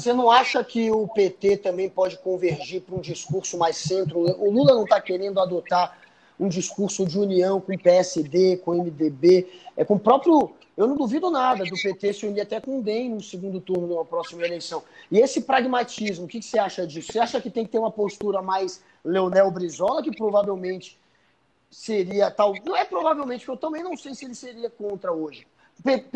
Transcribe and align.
você 0.00 0.14
não 0.14 0.30
acha 0.30 0.64
que 0.64 0.90
o 0.90 1.06
PT 1.06 1.58
também 1.58 1.88
pode 1.88 2.16
convergir 2.18 2.80
para 2.80 2.94
um 2.94 3.00
discurso 3.00 3.58
mais 3.58 3.76
centro? 3.76 4.18
O 4.18 4.50
Lula 4.50 4.74
não 4.74 4.84
está 4.84 4.98
querendo 5.00 5.38
adotar 5.38 5.98
um 6.38 6.48
discurso 6.48 7.04
de 7.04 7.18
união 7.18 7.60
com 7.60 7.74
o 7.74 7.78
PSD, 7.78 8.56
com 8.56 8.70
o 8.70 8.82
MDB, 8.82 9.46
é 9.76 9.84
com 9.84 9.94
o 9.94 10.00
próprio. 10.00 10.52
Eu 10.74 10.86
não 10.86 10.96
duvido 10.96 11.30
nada 11.30 11.64
do 11.64 11.76
PT 11.76 12.14
se 12.14 12.26
unir 12.26 12.40
até 12.40 12.58
com 12.58 12.78
o 12.78 12.82
DEM 12.82 13.10
no 13.10 13.22
segundo 13.22 13.60
turno 13.60 13.96
na 13.96 14.04
próxima 14.04 14.42
eleição. 14.42 14.82
E 15.10 15.18
esse 15.18 15.42
pragmatismo, 15.42 16.24
o 16.24 16.28
que, 16.28 16.38
que 16.38 16.46
você 16.46 16.58
acha 16.58 16.86
disso? 16.86 17.12
Você 17.12 17.18
acha 17.18 17.38
que 17.38 17.50
tem 17.50 17.66
que 17.66 17.72
ter 17.72 17.78
uma 17.78 17.90
postura 17.90 18.40
mais 18.40 18.82
Leonel 19.04 19.50
Brizola, 19.50 20.02
que 20.02 20.16
provavelmente 20.16 20.98
seria 21.70 22.30
tal. 22.30 22.54
Não 22.64 22.74
é 22.74 22.86
provavelmente, 22.86 23.44
porque 23.44 23.50
eu 23.50 23.68
também 23.68 23.82
não 23.82 23.94
sei 23.94 24.14
se 24.14 24.24
ele 24.24 24.34
seria 24.34 24.70
contra 24.70 25.12
hoje. 25.12 25.46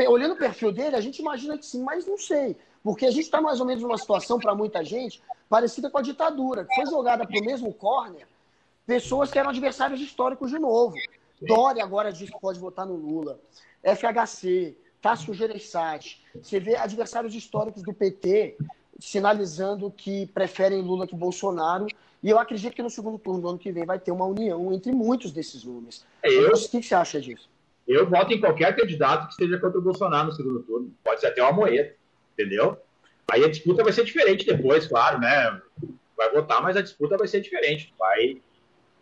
Olhando 0.09 0.34
o 0.34 0.39
perfil 0.39 0.73
dele, 0.73 0.97
a 0.97 1.01
gente 1.01 1.20
imagina 1.20 1.57
que 1.57 1.65
sim, 1.66 1.83
mas 1.83 2.07
não 2.07 2.19
sei. 2.19 2.57
Porque 2.83 3.07
a 3.07 3.11
gente 3.11 3.25
está 3.25 3.41
mais 3.41 3.61
ou 3.61 3.66
menos 3.66 3.83
numa 3.83 3.97
situação, 3.97 4.39
para 4.39 4.55
muita 4.55 4.84
gente, 4.84 5.23
parecida 5.48 5.89
com 5.91 5.98
a 5.98 6.02
ditadura, 6.02 6.65
que 6.65 6.75
foi 6.75 6.87
jogada 6.87 7.27
para 7.27 7.41
o 7.41 7.45
mesmo 7.45 7.73
corner 7.73 8.27
pessoas 8.87 9.30
que 9.30 9.39
eram 9.39 9.51
adversários 9.51 10.01
históricos 10.01 10.51
de 10.51 10.59
novo. 10.59 10.95
Dória 11.41 11.83
agora 11.83 12.12
diz 12.12 12.30
que 12.30 12.41
pode 12.41 12.59
votar 12.59 12.87
no 12.87 12.95
Lula. 12.95 13.41
FHC, 13.83 14.77
Tássio 15.01 15.34
Gereissati. 15.34 16.23
Você 16.34 16.61
vê 16.61 16.77
adversários 16.77 17.34
históricos 17.34 17.83
do 17.83 17.92
PT 17.92 18.56
sinalizando 18.98 19.91
que 19.91 20.27
preferem 20.27 20.81
Lula 20.81 21.06
que 21.06 21.15
Bolsonaro. 21.15 21.87
E 22.23 22.31
eu 22.31 22.39
acredito 22.39 22.75
que 22.75 22.83
no 22.83 22.89
segundo 22.89 23.19
turno 23.19 23.41
do 23.41 23.48
ano 23.48 23.59
que 23.59 23.70
vem 23.70 23.84
vai 23.84 23.98
ter 23.98 24.12
uma 24.12 24.25
união 24.25 24.73
entre 24.73 24.92
muitos 24.92 25.31
desses 25.31 25.65
nomes. 25.65 26.05
É, 26.23 26.28
eu, 26.28 26.53
o 26.53 26.69
que 26.69 26.83
você 26.83 26.95
acha 26.95 27.20
disso? 27.20 27.48
Eu 27.87 28.09
voto 28.09 28.33
em 28.33 28.41
qualquer 28.41 28.74
candidato 28.74 29.27
que 29.27 29.33
esteja 29.33 29.59
contra 29.59 29.79
o 29.79 29.83
Bolsonaro 29.83 30.27
no 30.27 30.33
segundo 30.33 30.62
turno. 30.62 30.95
Pode 31.05 31.20
ser 31.20 31.29
até 31.29 31.42
uma 31.42 31.52
moeda, 31.52 31.95
entendeu? 32.33 32.78
Aí 33.31 33.45
a 33.45 33.48
disputa 33.48 33.83
vai 33.83 33.92
ser 33.92 34.05
diferente 34.05 34.47
depois, 34.47 34.86
claro, 34.86 35.19
né? 35.19 35.61
Vai 36.17 36.31
votar, 36.31 36.62
mas 36.62 36.77
a 36.77 36.83
disputa 36.83 37.17
vai 37.17 37.27
ser 37.27 37.41
diferente. 37.41 37.92
Vai 37.98 38.41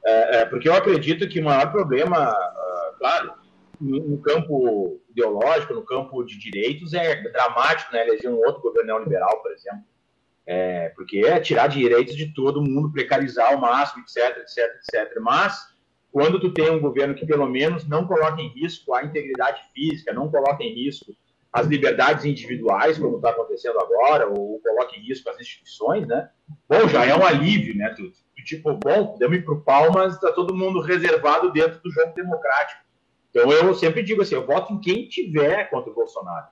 é, 0.05 0.39
é, 0.39 0.45
porque 0.45 0.69
eu 0.69 0.75
acredito 0.75 1.29
que 1.29 1.41
o 1.41 1.45
maior 1.45 1.71
problema, 1.71 2.33
uh, 2.33 2.99
claro, 2.99 3.35
no, 3.81 4.01
no, 4.01 4.19
campo 4.19 5.01
ideológico, 5.11 5.75
no 5.75 5.85
campo 5.85 6.25
de 6.25 6.39
direitos, 6.39 6.93
é 6.93 7.23
dramático, 7.31 7.93
né? 7.93 8.07
Eleger 8.07 8.31
um 8.31 8.39
outro 8.39 8.63
governo 8.63 8.89
neoliberal, 8.89 9.41
por 9.41 9.53
exemplo. 9.53 9.85
É, 10.45 10.89
porque 10.91 11.19
é 11.19 11.39
tirar 11.39 11.69
direitos 11.69 12.17
de 12.17 12.35
todo 12.35 12.63
mundo, 12.63 12.91
precarizar 12.91 13.53
ao 13.53 13.61
máximo, 13.61 14.03
etc, 14.03 14.39
etc, 14.39 14.59
etc. 14.77 15.21
Mas, 15.21 15.72
quando 16.13 16.39
tu 16.39 16.53
tem 16.53 16.71
um 16.71 16.79
governo 16.79 17.15
que, 17.15 17.25
pelo 17.25 17.49
menos, 17.49 17.89
não 17.89 18.07
coloca 18.07 18.41
em 18.41 18.49
risco 18.49 18.95
a 18.95 19.03
integridade 19.03 19.63
física, 19.75 20.13
não 20.13 20.31
coloca 20.31 20.63
em 20.63 20.75
risco 20.75 21.17
as 21.51 21.67
liberdades 21.67 22.25
individuais, 22.25 22.99
como 22.99 23.17
está 23.17 23.31
acontecendo 23.31 23.79
agora, 23.81 24.29
ou 24.29 24.61
coloca 24.61 24.97
em 24.97 25.01
risco 25.01 25.29
as 25.31 25.41
instituições, 25.41 26.07
né? 26.07 26.31
Bom, 26.69 26.87
já 26.89 27.05
é 27.05 27.15
um 27.17 27.25
alívio, 27.25 27.77
né? 27.77 27.95
Tu, 27.97 28.13
tipo, 28.45 28.75
bom, 28.75 29.17
deu-me 29.19 29.41
pro 29.41 29.63
pau, 29.63 29.91
mas 29.93 30.15
está 30.15 30.33
todo 30.33 30.55
mundo 30.55 30.81
reservado 30.81 31.51
dentro 31.51 31.81
do 31.83 31.91
jogo 31.91 32.15
democrático. 32.15 32.83
Então 33.31 33.51
eu 33.51 33.75
sempre 33.75 34.03
digo 34.03 34.21
assim, 34.21 34.35
eu 34.35 34.47
voto 34.47 34.73
em 34.73 34.81
quem 34.81 35.09
tiver 35.09 35.71
contra 35.71 35.91
o 35.91 35.95
Bolsonaro. 35.95 36.47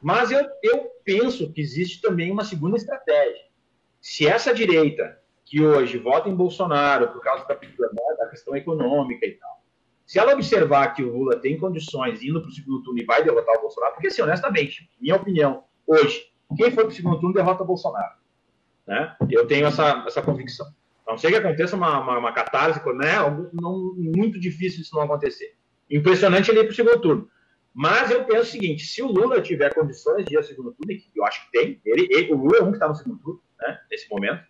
Mas 0.00 0.30
eu, 0.30 0.46
eu 0.62 0.90
penso 1.04 1.52
que 1.52 1.60
existe 1.60 2.00
também 2.00 2.30
uma 2.30 2.44
segunda 2.44 2.76
estratégia. 2.76 3.44
Se 4.00 4.26
essa 4.26 4.52
direita, 4.54 5.18
que 5.52 5.62
hoje 5.62 5.98
vota 5.98 6.30
em 6.30 6.34
Bolsonaro 6.34 7.08
por 7.08 7.20
causa 7.20 7.46
da, 7.46 7.54
da 7.54 8.26
questão 8.30 8.56
econômica 8.56 9.26
e 9.26 9.32
tal, 9.32 9.62
se 10.06 10.18
ela 10.18 10.32
observar 10.32 10.94
que 10.94 11.04
o 11.04 11.14
Lula 11.14 11.36
tem 11.36 11.58
condições 11.58 12.22
indo 12.22 12.40
para 12.40 12.48
o 12.48 12.52
segundo 12.52 12.82
turno 12.82 12.98
e 12.98 13.04
vai 13.04 13.22
derrotar 13.22 13.58
o 13.58 13.60
Bolsonaro, 13.60 13.92
porque, 13.92 14.06
assim, 14.06 14.22
honestamente, 14.22 14.90
minha 14.98 15.14
opinião, 15.14 15.64
hoje, 15.86 16.32
quem 16.56 16.70
for 16.70 16.84
para 16.84 16.88
o 16.88 16.94
segundo 16.94 17.20
turno 17.20 17.34
derrota 17.34 17.64
o 17.64 17.66
Bolsonaro. 17.66 18.14
Né? 18.86 19.14
Eu 19.28 19.46
tenho 19.46 19.66
essa, 19.66 20.02
essa 20.06 20.22
convicção. 20.22 20.66
Não 21.06 21.18
ser 21.18 21.28
que 21.28 21.36
aconteça 21.36 21.76
uma, 21.76 22.00
uma, 22.00 22.18
uma 22.18 22.32
catarse, 22.32 22.80
né? 22.94 23.16
Não, 23.52 23.94
muito 23.94 24.40
difícil 24.40 24.80
isso 24.80 24.96
não 24.96 25.02
acontecer. 25.02 25.54
Impressionante 25.90 26.50
ele 26.50 26.60
ir 26.60 26.64
para 26.64 26.72
o 26.72 26.74
segundo 26.74 26.98
turno. 26.98 27.28
Mas 27.74 28.10
eu 28.10 28.24
penso 28.24 28.40
o 28.40 28.52
seguinte: 28.52 28.86
se 28.86 29.02
o 29.02 29.08
Lula 29.08 29.42
tiver 29.42 29.74
condições 29.74 30.24
de 30.24 30.32
ir 30.32 30.38
ao 30.38 30.42
segundo 30.42 30.72
turno, 30.72 30.92
e 30.92 31.04
eu 31.14 31.24
acho 31.26 31.44
que 31.44 31.52
tem, 31.52 31.80
ele, 31.84 32.08
ele, 32.10 32.32
o 32.32 32.36
Lula 32.36 32.58
é 32.58 32.62
um 32.62 32.70
que 32.70 32.76
está 32.76 32.88
no 32.88 32.94
segundo 32.94 33.18
turno, 33.18 33.42
né, 33.60 33.78
nesse 33.90 34.08
momento, 34.08 34.42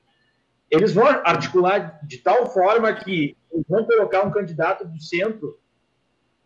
eles 0.72 0.92
vão 0.92 1.06
articular 1.06 2.00
de 2.02 2.18
tal 2.18 2.46
forma 2.46 2.92
que 2.94 3.36
vão 3.68 3.84
colocar 3.84 4.22
um 4.22 4.30
candidato 4.30 4.86
do 4.86 5.00
centro 5.00 5.58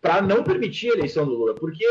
para 0.00 0.20
não 0.20 0.44
permitir 0.44 0.90
a 0.90 0.94
eleição 0.94 1.24
do 1.24 1.32
Lula. 1.32 1.54
Porque, 1.54 1.84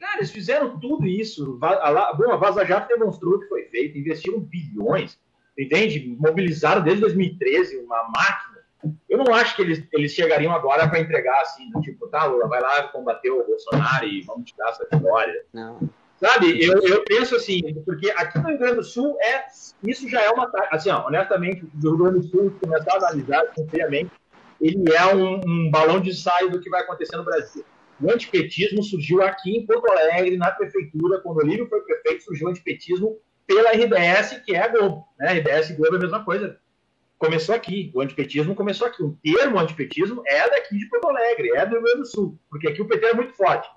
cara, 0.00 0.16
eles 0.18 0.30
fizeram 0.30 0.78
tudo 0.78 1.06
isso. 1.06 1.58
A, 1.62 2.12
bom, 2.14 2.32
a 2.32 2.36
Vaza 2.36 2.64
Jato 2.64 2.88
demonstrou 2.88 3.38
que 3.38 3.46
foi 3.46 3.64
feito, 3.66 3.98
investiram 3.98 4.40
bilhões 4.40 5.18
entende? 5.58 6.16
Mobilizaram 6.18 6.82
desde 6.82 7.00
2013 7.00 7.78
uma 7.78 8.02
máquina. 8.04 8.62
Eu 9.08 9.18
não 9.18 9.32
acho 9.32 9.54
que 9.54 9.62
eles, 9.62 9.84
eles 9.92 10.12
chegariam 10.12 10.52
agora 10.52 10.88
para 10.88 10.98
entregar 10.98 11.40
assim, 11.42 11.70
tipo, 11.82 12.08
tá, 12.08 12.24
Lula, 12.24 12.48
vai 12.48 12.60
lá 12.60 12.82
combater 12.88 13.30
o 13.30 13.46
Bolsonaro 13.46 14.06
e 14.06 14.22
vamos 14.22 14.50
te 14.50 14.56
dar 14.56 14.70
essa 14.70 14.86
vitória. 14.90 15.44
Não. 15.52 15.88
Sabe, 16.22 16.64
eu, 16.64 16.80
eu 16.82 17.02
penso 17.02 17.34
assim, 17.34 17.60
porque 17.84 18.08
aqui 18.12 18.38
no 18.38 18.46
Rio 18.46 18.58
Grande 18.58 18.76
do 18.76 18.84
Sul, 18.84 19.18
é, 19.20 19.44
isso 19.82 20.08
já 20.08 20.22
é 20.22 20.30
uma. 20.30 20.48
Assim, 20.70 20.88
ó, 20.88 21.08
honestamente, 21.08 21.64
o 21.64 21.80
Rio 21.80 21.96
Grande 21.96 22.20
do 22.20 22.28
Sul, 22.28 22.56
começar 22.60 22.92
a 22.92 22.96
analisar 22.98 23.42
friamente, 23.68 24.12
ele 24.60 24.84
é 24.94 25.12
um, 25.12 25.40
um 25.44 25.68
balão 25.68 25.98
de 25.98 26.10
ensaio 26.10 26.48
do 26.48 26.60
que 26.60 26.70
vai 26.70 26.82
acontecer 26.82 27.16
no 27.16 27.24
Brasil. 27.24 27.64
O 28.00 28.08
antipetismo 28.08 28.84
surgiu 28.84 29.20
aqui 29.20 29.50
em 29.50 29.66
Porto 29.66 29.90
Alegre, 29.90 30.36
na 30.36 30.52
prefeitura, 30.52 31.20
quando 31.20 31.38
o 31.38 31.40
Olívio 31.40 31.68
foi 31.68 31.80
prefeito, 31.80 32.22
surgiu 32.22 32.46
o 32.46 32.50
antipetismo 32.50 33.18
pela 33.44 33.72
RBS, 33.72 34.40
que 34.44 34.54
é 34.54 34.62
a 34.62 34.68
Globo. 34.68 35.04
Né? 35.18 35.32
RBS 35.32 35.70
e 35.70 35.74
Globo 35.74 35.96
é 35.96 35.98
a 35.98 36.02
mesma 36.02 36.24
coisa. 36.24 36.56
Começou 37.18 37.52
aqui, 37.52 37.90
o 37.92 38.00
antipetismo 38.00 38.54
começou 38.54 38.86
aqui. 38.86 39.02
O 39.02 39.18
termo 39.24 39.58
antipetismo 39.58 40.22
é 40.24 40.48
daqui 40.48 40.78
de 40.78 40.88
Porto 40.88 41.08
Alegre, 41.08 41.50
é 41.56 41.66
do 41.66 41.72
Rio 41.72 41.82
Grande 41.82 41.98
do 41.98 42.06
Sul, 42.06 42.38
porque 42.48 42.68
aqui 42.68 42.80
o 42.80 42.86
PT 42.86 43.06
é 43.06 43.14
muito 43.14 43.32
forte. 43.32 43.68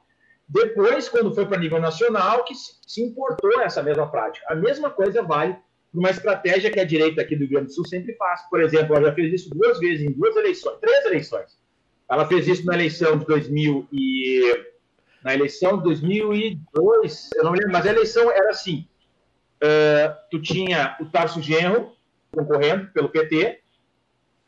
Depois, 0.47 1.09
quando 1.09 1.33
foi 1.33 1.45
para 1.45 1.59
nível 1.59 1.79
nacional, 1.79 2.43
que 2.43 2.53
se 2.55 3.01
importou 3.01 3.61
essa 3.61 3.81
mesma 3.81 4.09
prática. 4.09 4.45
A 4.49 4.55
mesma 4.55 4.89
coisa 4.89 5.23
vale 5.23 5.53
para 5.53 5.99
uma 5.99 6.09
estratégia 6.09 6.71
que 6.71 6.79
a 6.79 6.85
direita 6.85 7.21
aqui 7.21 7.35
do 7.35 7.41
Rio 7.41 7.51
Grande 7.51 7.67
do 7.67 7.73
Sul 7.73 7.85
sempre 7.85 8.13
faz. 8.15 8.47
Por 8.49 8.61
exemplo, 8.61 8.95
ela 8.95 9.09
já 9.09 9.15
fez 9.15 9.33
isso 9.33 9.49
duas 9.49 9.79
vezes 9.79 10.05
em 10.05 10.11
duas 10.11 10.35
eleições, 10.35 10.77
três 10.79 11.05
eleições. 11.05 11.57
Ela 12.09 12.27
fez 12.27 12.47
isso 12.47 12.65
na 12.65 12.75
eleição 12.75 13.17
de 13.17 13.25
2000 13.25 13.87
e 13.91 14.65
na 15.23 15.33
eleição 15.33 15.77
de 15.77 15.83
2002, 15.85 17.29
eu 17.35 17.43
não 17.43 17.51
lembro, 17.51 17.71
mas 17.71 17.87
a 17.87 17.89
eleição 17.89 18.29
era 18.31 18.51
assim: 18.51 18.87
uh, 19.55 20.15
tu 20.29 20.39
tinha 20.39 20.95
o 20.99 21.05
Tarso 21.05 21.41
Genro 21.41 21.95
concorrendo 22.31 22.91
pelo 22.91 23.09
PT, 23.09 23.59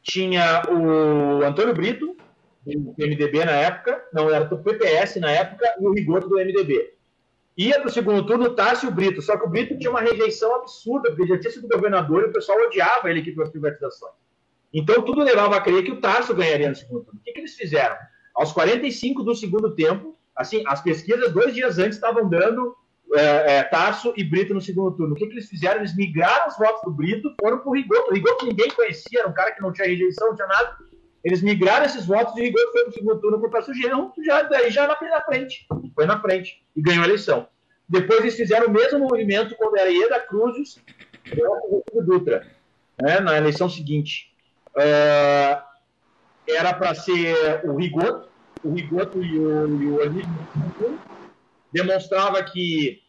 tinha 0.03 0.62
o 0.69 1.44
Antônio 1.44 1.74
Brito, 1.74 2.17
do 2.76 2.94
MDB 2.98 3.46
na 3.46 3.52
época, 3.52 4.04
não 4.14 4.30
era 4.30 4.46
do 4.46 4.58
PPS 4.58 5.20
na 5.20 5.32
época, 5.32 5.66
e 5.80 5.88
o 5.88 5.94
Rigoto 5.94 6.28
do 6.28 6.36
MDB. 6.36 6.94
Ia 7.58 7.80
para 7.80 7.88
o 7.88 7.92
segundo 7.92 8.26
turno 8.26 8.46
o 8.46 8.56
Tarso 8.56 8.86
e 8.86 8.90
o 8.90 8.92
Brito, 8.92 9.22
só 9.22 9.36
que 9.38 9.46
o 9.46 9.50
Brito 9.50 9.78
tinha 9.78 9.90
uma 9.90 10.02
rejeição 10.02 10.54
absurda, 10.56 11.10
porque 11.10 11.28
já 11.28 11.40
tinha 11.40 11.52
sido 11.52 11.68
governador 11.68 12.24
e 12.24 12.26
o 12.28 12.34
pessoal 12.34 12.60
odiava 12.60 13.10
ele 13.10 13.22
aqui 13.22 13.32
pelas 13.32 13.50
privatizações. 13.50 14.14
Então 14.72 15.02
tudo 15.02 15.24
levava 15.24 15.56
a 15.56 15.62
crer 15.62 15.84
que 15.84 15.92
o 15.92 16.00
Tarso 16.00 16.36
ganharia 16.36 16.70
no 16.70 16.76
segundo 16.76 17.06
turno. 17.06 17.20
O 17.20 17.24
que, 17.24 17.32
que 17.32 17.40
eles 17.40 17.56
fizeram? 17.56 17.96
Aos 18.36 18.52
45 18.52 19.24
do 19.24 19.34
segundo 19.34 19.74
tempo, 19.74 20.16
assim, 20.36 20.64
as 20.68 20.82
pesquisas 20.82 21.34
dois 21.34 21.56
dias 21.56 21.80
antes 21.80 21.96
estavam 21.96 22.30
dando 22.30 22.76
é, 23.16 23.58
é, 23.58 23.64
Tarso 23.64 24.14
e 24.16 24.24
Brito 24.24 24.54
no 24.54 24.62
segundo 24.62 24.96
turno. 24.96 25.14
O 25.14 25.18
que, 25.18 25.26
que 25.26 25.34
eles 25.34 25.50
fizeram? 25.50 25.80
Eles 25.80 25.96
migraram 25.96 26.48
os 26.48 26.58
votos 26.58 26.82
do 26.84 26.92
Brito, 26.92 27.34
foram 27.42 27.60
para 27.60 27.70
o 27.70 27.74
Rigoto. 27.74 28.12
O 28.12 28.14
Rigoto 28.14 28.46
ninguém 28.46 28.70
conhecia, 28.70 29.22
era 29.22 29.28
um 29.28 29.34
cara 29.34 29.52
que 29.52 29.62
não 29.62 29.72
tinha 29.72 29.88
rejeição, 29.88 30.28
não 30.28 30.36
tinha 30.36 30.48
nada. 30.48 30.78
Eles 31.24 31.42
migraram 31.42 31.86
esses 31.86 32.06
votos 32.06 32.36
e 32.38 32.42
Rigoto 32.42 32.72
foi 32.72 32.82
para 32.84 32.90
o 32.90 32.94
segundo 32.94 33.20
turno 33.20 33.40
com 33.40 33.48
o 33.48 33.74
Genro, 33.74 34.14
já, 34.24 34.44
daí 34.44 34.72
já 34.72 34.88
na, 34.88 35.22
frente. 35.22 35.68
Foi 35.94 36.06
na 36.06 36.22
frente 36.22 36.64
e 36.75 36.81
ganhou 36.81 37.04
a 37.04 37.08
eleição. 37.08 37.48
Depois 37.90 38.19
eles 38.19 38.36
fizeram 38.36 38.68
o 38.68 38.72
mesmo 38.72 39.00
movimento 39.00 39.56
quando 39.56 39.78
era 39.78 39.90
Ieda 39.90 40.19
Cruzes 40.19 40.80
e 41.25 41.42
o 41.44 42.02
Dutra, 42.02 42.46
né, 43.02 43.19
na 43.19 43.38
eleição 43.38 43.69
seguinte. 43.69 44.34
Uh, 44.69 45.62
era 46.48 46.74
para 46.74 46.94
ser 46.96 47.62
o 47.66 47.75
Rigoto, 47.75 48.30
o 48.63 48.74
Rigoto 48.74 49.24
e 49.24 49.40
o, 49.40 49.81
e 49.81 49.88
o 49.90 51.00
demonstrava 51.72 52.44
que 52.44 53.02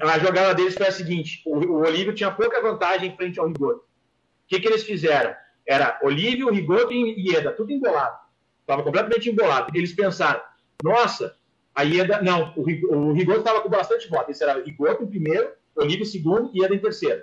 a 0.00 0.18
jogada 0.18 0.54
deles 0.54 0.74
foi 0.74 0.86
a 0.86 0.92
seguinte: 0.92 1.42
o, 1.46 1.56
o 1.56 1.80
Olívio 1.80 2.14
tinha 2.14 2.30
pouca 2.30 2.60
vantagem 2.60 3.10
em 3.10 3.16
frente 3.16 3.38
ao 3.38 3.46
Rigoto. 3.46 3.80
O 3.80 4.46
que, 4.46 4.60
que 4.60 4.68
eles 4.68 4.84
fizeram? 4.84 5.34
Era 5.66 5.98
Olívio, 6.02 6.50
Rigoto 6.50 6.92
e 6.92 7.30
Ieda, 7.30 7.52
tudo 7.52 7.72
embolado. 7.72 8.18
Estava 8.60 8.82
completamente 8.82 9.30
embolado. 9.30 9.70
Eles 9.74 9.92
pensaram: 9.92 10.40
nossa, 10.82 11.36
a 11.74 11.82
Ieda. 11.82 12.22
Não, 12.22 12.52
o, 12.56 13.12
Rigoto 13.12 13.40
estava 13.40 13.60
com 13.60 13.68
bastante 13.68 14.08
voto. 14.08 14.30
Esse 14.30 14.42
era 14.42 14.62
Rigoto 14.62 15.02
em 15.02 15.06
primeiro, 15.06 15.50
Olívio 15.74 16.02
em 16.02 16.06
segundo 16.06 16.50
e 16.54 16.60
Ieda 16.60 16.74
em 16.74 16.78
terceiro. 16.78 17.22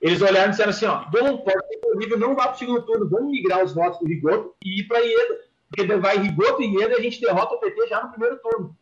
Eles 0.00 0.22
olharam 0.22 0.48
e 0.48 0.50
disseram 0.50 0.70
assim: 0.70 0.86
ó, 0.86 1.04
bom, 1.10 1.38
pode 1.38 1.66
ser 1.66 1.76
que 1.76 1.86
o 1.86 1.96
Olívio 1.96 2.18
não 2.18 2.34
vá 2.34 2.48
para 2.48 2.54
o 2.54 2.58
segundo 2.58 2.82
turno, 2.82 3.08
vamos 3.08 3.30
migrar 3.30 3.62
os 3.62 3.74
votos 3.74 3.98
do 4.00 4.06
Rigoto 4.06 4.54
e 4.64 4.80
ir 4.80 4.84
para 4.84 5.00
Ieda. 5.00 5.40
Porque 5.68 5.96
vai 5.96 6.18
Rigoto 6.18 6.62
e 6.62 6.74
Ieda 6.74 6.94
e 6.94 6.96
a 6.96 7.02
gente 7.02 7.20
derrota 7.20 7.54
o 7.54 7.60
PT 7.60 7.86
já 7.88 8.02
no 8.02 8.10
primeiro 8.10 8.38
turno. 8.38 8.76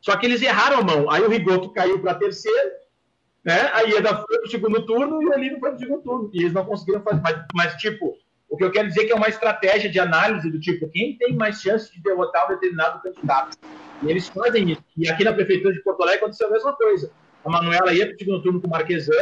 Só 0.00 0.16
que 0.16 0.26
eles 0.26 0.40
erraram 0.40 0.78
a 0.78 0.82
mão. 0.82 1.10
Aí 1.10 1.22
o 1.22 1.28
Rigoto 1.28 1.70
caiu 1.70 2.00
para 2.00 2.14
terceiro 2.14 2.70
né? 3.44 3.70
A 3.72 3.80
Ieda 3.82 4.16
foi 4.16 4.38
pro 4.38 4.50
segundo 4.50 4.86
turno 4.86 5.22
e 5.22 5.26
o 5.26 5.32
Olívio 5.32 5.58
foi 5.58 5.70
pro 5.70 5.78
segundo 5.78 6.02
turno. 6.02 6.30
E 6.32 6.42
eles 6.42 6.52
não 6.52 6.64
conseguiram 6.64 7.02
fazer. 7.02 7.20
Mas, 7.22 7.44
mas, 7.54 7.74
tipo, 7.76 8.16
o 8.48 8.56
que 8.56 8.64
eu 8.64 8.70
quero 8.70 8.88
dizer 8.88 9.02
é 9.02 9.04
que 9.06 9.12
é 9.12 9.16
uma 9.16 9.28
estratégia 9.28 9.90
de 9.90 9.98
análise 9.98 10.50
do 10.50 10.60
tipo, 10.60 10.88
quem 10.88 11.16
tem 11.16 11.34
mais 11.34 11.60
chance 11.60 11.92
de 11.92 12.02
derrotar 12.02 12.46
um 12.46 12.54
determinado 12.54 13.02
candidato? 13.02 13.58
E 14.02 14.10
eles 14.10 14.28
fazem 14.28 14.70
isso. 14.70 14.84
E 14.96 15.08
aqui 15.08 15.24
na 15.24 15.32
Prefeitura 15.32 15.72
de 15.72 15.82
Porto 15.82 16.02
Alegre 16.02 16.20
aconteceu 16.20 16.48
a 16.48 16.50
mesma 16.50 16.72
coisa. 16.74 17.10
A 17.44 17.50
Manuela 17.50 17.92
ia 17.92 18.06
pro 18.06 18.18
segundo 18.18 18.42
turno 18.42 18.60
com 18.60 18.68
o 18.68 18.70
Marquesan, 18.70 19.12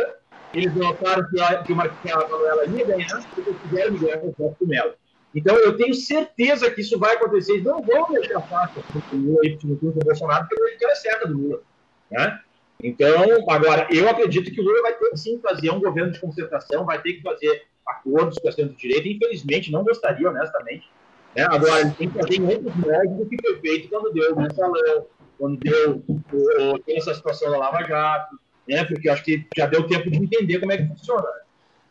eles 0.53 0.75
notaram 0.75 1.27
que 1.31 1.41
a, 1.41 1.63
que, 1.63 1.73
a 1.73 2.17
Manuela 2.17 2.67
ia 2.67 2.85
ganhar, 2.85 3.23
porque 3.35 3.53
quiseram 3.53 3.97
ganhar 3.97 4.19
com 4.19 4.29
o 4.29 4.35
Celso 4.35 4.67
Melo. 4.67 4.95
Então, 5.35 5.57
eu 5.57 5.77
tenho 5.77 5.95
certeza 5.95 6.71
que 6.71 6.81
isso 6.81 6.99
vai 6.99 7.15
acontecer. 7.15 7.53
Eles 7.53 7.65
não 7.65 7.81
vão 7.81 8.11
deixar 8.11 8.41
fácil 8.43 8.83
o 9.13 9.17
Lula 9.17 9.47
ir 9.47 9.59
para 9.59 9.69
o 9.69 9.93
Bolsonaro, 10.05 10.49
porque 10.49 10.61
a 10.61 10.73
vitória 10.73 10.93
é 10.93 10.97
certa 10.97 11.29
do 11.29 11.39
Lula. 11.39 11.63
Né? 12.11 12.41
Então, 12.83 13.25
agora, 13.49 13.87
eu 13.91 14.09
acredito 14.09 14.51
que 14.51 14.61
o 14.61 14.65
Lula 14.65 14.83
vai 14.83 14.95
ter 14.95 15.11
que 15.11 15.17
sim 15.17 15.39
fazer 15.41 15.71
um 15.71 15.81
governo 15.81 16.13
de 16.13 16.21
concertação, 16.21 16.85
vai 16.85 17.01
ter 17.01 17.15
que 17.15 17.23
fazer 17.23 17.65
acordos 17.87 18.39
com 18.39 18.49
a 18.49 18.53
centro-direita. 18.53 19.09
Infelizmente, 19.09 19.73
não 19.73 19.85
gostaria, 19.85 20.29
honestamente. 20.29 20.89
Né? 21.37 21.45
Agora, 21.45 21.81
ele 21.81 21.91
tem 21.91 22.11
que 22.11 22.19
fazer 22.19 22.43
outros 22.43 22.75
moldes 22.77 23.17
do 23.17 23.27
que 23.27 23.37
foi 23.41 23.61
feito 23.61 23.89
quando 23.89 24.13
deu 24.13 24.35
o 24.35 24.41
mensalão, 24.41 25.07
quando 25.39 25.59
deu 25.59 26.03
o, 26.09 26.81
essa 26.89 27.15
situação 27.15 27.51
da 27.51 27.59
Lava 27.59 27.83
Jato, 27.85 28.39
né? 28.69 28.85
porque 28.85 29.09
acho 29.09 29.25
que 29.25 29.47
já 29.57 29.67
deu 29.67 29.87
tempo 29.87 30.11
de 30.11 30.19
entender 30.19 30.59
como 30.59 30.73
é 30.73 30.79
que 30.79 30.89
funciona. 30.89 31.29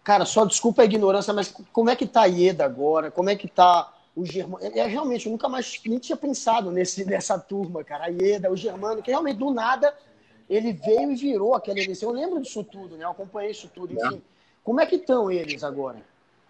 Cara, 0.03 0.25
só 0.25 0.45
desculpa 0.45 0.81
a 0.81 0.85
ignorância, 0.85 1.33
mas 1.33 1.53
como 1.71 1.89
é 1.89 1.95
que 1.95 2.07
tá 2.07 2.23
a 2.23 2.25
Ieda 2.25 2.65
agora? 2.65 3.11
Como 3.11 3.29
é 3.29 3.35
que 3.35 3.47
tá 3.47 3.93
o 4.15 4.25
Germano? 4.25 4.65
É, 4.65 4.79
é, 4.79 4.87
realmente, 4.87 5.25
eu 5.25 5.31
nunca 5.31 5.47
mais 5.47 5.79
nem 5.85 5.99
tinha 5.99 6.17
pensado 6.17 6.71
nesse, 6.71 7.05
nessa 7.05 7.37
turma, 7.37 7.83
cara. 7.83 8.05
A 8.05 8.07
Ieda, 8.07 8.51
o 8.51 8.57
Germano, 8.57 9.01
que 9.01 9.11
realmente 9.11 9.37
do 9.37 9.51
nada 9.51 9.93
ele 10.49 10.73
veio 10.73 11.11
e 11.11 11.15
virou 11.15 11.53
aquela 11.53 11.79
eleição. 11.79 12.09
Eu 12.09 12.15
lembro 12.15 12.41
disso 12.41 12.63
tudo, 12.63 12.97
né? 12.97 13.05
Eu 13.05 13.11
acompanhei 13.11 13.51
isso 13.51 13.69
tudo. 13.73 13.93
Enfim, 13.93 14.17
é. 14.17 14.21
como 14.63 14.81
é 14.81 14.85
que 14.85 14.95
estão 14.95 15.31
eles 15.31 15.63
agora? 15.63 16.01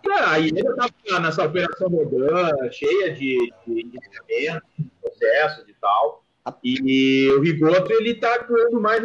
Ah, 0.07 0.35
a 0.35 0.89
tá 1.07 1.19
nessa 1.19 1.45
operação 1.45 1.89
Rodan, 1.89 2.71
cheia 2.71 3.13
de, 3.13 3.53
de, 3.67 3.83
de 3.83 4.91
processos 5.01 5.67
e 5.67 5.73
tal. 5.73 6.23
E 6.63 7.29
o 7.31 7.41
Rigoto, 7.41 7.91
ele 7.91 8.15
tá 8.15 8.35
atuando 8.35 8.79
mais... 8.79 9.03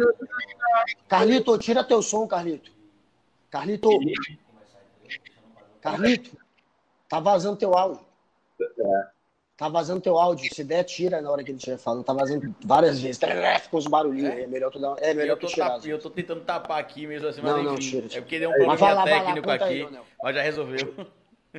Carlito, 1.07 1.57
tira 1.57 1.83
teu 1.83 2.01
som, 2.01 2.25
Carlito. 2.25 2.71
Carlito. 3.51 3.89
Carlito. 5.81 6.37
Tá 7.09 7.19
vazando 7.19 7.57
teu 7.57 7.77
áudio. 7.77 8.03
É. 8.61 9.14
Tá 9.57 9.69
vazando 9.69 10.01
teu 10.01 10.17
áudio. 10.17 10.53
Se 10.53 10.63
der, 10.63 10.83
tira 10.83 11.21
na 11.21 11.31
hora 11.31 11.43
que 11.43 11.51
ele 11.51 11.57
estiver 11.57 11.77
falando. 11.77 12.03
Tá 12.03 12.11
vazando 12.11 12.53
várias 12.65 12.99
vezes. 12.99 13.19
Ficou 13.61 13.79
os 13.79 13.87
barulhinhos. 13.87 14.33
É, 14.33 14.41
é 14.41 14.47
melhor 14.47 14.69
tu 14.69 14.79
dar. 14.79 14.95
É 14.99 15.13
melhor 15.13 15.33
eu 15.33 15.39
tô, 15.39 15.47
tap... 15.47 15.85
eu 15.85 15.97
tô 15.97 16.09
tentando 16.09 16.41
tapar 16.41 16.79
aqui 16.79 17.07
mesmo 17.07 17.27
assim, 17.27 17.41
mas 17.41 17.55
não, 17.55 17.63
não, 17.63 17.75
tira, 17.75 18.07
tira. 18.07 18.19
É 18.19 18.21
porque 18.21 18.39
deu 18.39 18.49
um 18.49 18.53
problema 18.53 19.03
técnico 19.05 19.49
aqui. 19.49 19.63
Aí, 19.63 19.89
mas 20.21 20.35
já 20.35 20.41
resolveu. 20.41 20.93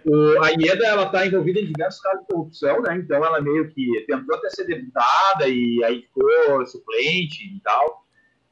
O, 0.05 0.45
a 0.45 0.51
Ieda 0.51 0.87
ela 0.87 1.05
está 1.05 1.27
envolvida 1.27 1.59
em 1.59 1.67
diversos 1.67 2.03
casos 2.03 2.21
de 2.21 2.27
corrupção, 2.27 2.83
né? 2.83 2.97
Então 2.97 3.25
ela 3.25 3.41
meio 3.41 3.71
que 3.71 4.05
tentou 4.07 4.37
até 4.37 4.51
ser 4.51 4.67
deputada 4.67 5.49
e 5.49 5.83
aí 5.85 6.03
ficou 6.03 6.67
suplente 6.67 7.45
e 7.45 7.61
tal. 7.61 8.05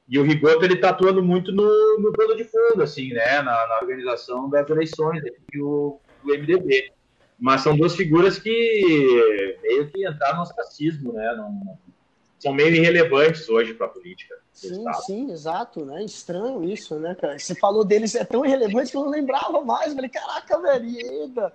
E 0.08 0.18
o 0.18 0.22
Rigoto 0.22 0.64
ele 0.64 0.74
está 0.74 0.88
atuando 0.90 1.22
muito 1.22 1.52
no, 1.52 1.98
no 1.98 2.12
plano 2.12 2.34
de 2.34 2.44
fundo, 2.44 2.82
assim, 2.82 3.08
né? 3.12 3.42
Na, 3.42 3.66
na 3.66 3.78
organização 3.82 4.48
das 4.48 4.68
eleições 4.70 5.22
do 5.52 6.00
MDB. 6.24 6.94
Mas 7.44 7.60
são 7.60 7.76
duas 7.76 7.94
figuras 7.94 8.38
que 8.38 9.58
meio 9.62 9.90
que 9.90 10.08
entraram 10.08 10.36
no 10.36 10.42
ostracismo, 10.44 11.12
né? 11.12 11.34
Não, 11.36 11.78
são 12.38 12.54
meio 12.54 12.74
irrelevantes 12.74 13.46
hoje 13.50 13.74
para 13.74 13.84
a 13.84 13.90
política. 13.90 14.34
Sim, 14.50 14.82
sim, 15.04 15.30
exato, 15.30 15.84
né? 15.84 16.02
Estranho 16.02 16.64
isso, 16.64 16.98
né, 16.98 17.14
cara? 17.14 17.38
Você 17.38 17.54
falou 17.54 17.84
deles, 17.84 18.14
é 18.14 18.24
tão 18.24 18.46
irrelevante 18.46 18.90
que 18.90 18.96
eu 18.96 19.02
não 19.02 19.10
lembrava 19.10 19.60
mais. 19.60 19.92
falei, 19.92 20.08
caraca, 20.08 20.58
velho, 20.58 20.86
Ieda, 20.86 21.52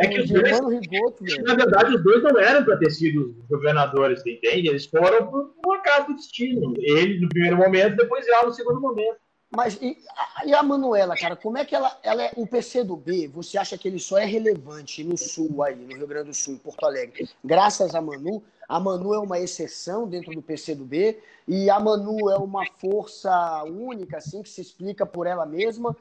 é 0.00 0.08
que 0.08 0.20
os 0.20 0.30
dois, 0.30 0.60
Rigoto, 0.68 1.24
na 1.46 1.54
verdade, 1.54 1.94
os 1.94 2.02
dois 2.02 2.22
não 2.24 2.36
eram 2.36 2.64
para 2.64 2.78
ter 2.78 2.90
sido 2.90 3.36
governadores, 3.48 4.26
entende? 4.26 4.68
Eles 4.68 4.86
foram 4.86 5.28
por 5.28 5.54
um 5.64 5.72
acaso 5.74 6.08
do 6.08 6.16
destino. 6.16 6.74
Ele 6.78 7.20
no 7.20 7.28
primeiro 7.28 7.56
momento, 7.56 7.96
depois 7.96 8.26
ela 8.26 8.46
no 8.46 8.52
segundo 8.52 8.80
momento. 8.80 9.18
Mas 9.50 9.76
e, 9.82 9.98
e, 10.46 10.54
a 10.54 10.62
Manuela, 10.62 11.16
cara, 11.16 11.34
como 11.34 11.58
é 11.58 11.64
que 11.64 11.74
ela, 11.74 11.98
ela 12.04 12.22
é 12.22 12.32
o 12.36 12.46
PC 12.46 12.84
do 12.84 12.96
B? 12.96 13.26
Você 13.28 13.58
acha 13.58 13.76
que 13.76 13.88
ele 13.88 13.98
só 13.98 14.16
é 14.16 14.24
relevante 14.24 15.02
no 15.02 15.18
sul 15.18 15.62
aí, 15.64 15.74
no 15.74 15.96
Rio 15.96 16.06
Grande 16.06 16.28
do 16.28 16.34
Sul, 16.34 16.54
em 16.54 16.58
Porto 16.58 16.86
Alegre, 16.86 17.28
graças 17.44 17.92
a 17.94 18.00
Manu? 18.00 18.42
A 18.68 18.78
Manu 18.78 19.12
é 19.12 19.18
uma 19.18 19.40
exceção 19.40 20.08
dentro 20.08 20.32
do 20.32 20.40
PC 20.40 20.76
do 20.76 20.84
B 20.84 21.18
e 21.48 21.68
a 21.68 21.80
Manu 21.80 22.30
é 22.30 22.36
uma 22.36 22.64
força 22.78 23.64
única, 23.64 24.18
assim, 24.18 24.40
que 24.40 24.48
se 24.48 24.60
explica 24.60 25.04
por 25.04 25.26
ela 25.26 25.44
mesma? 25.44 25.96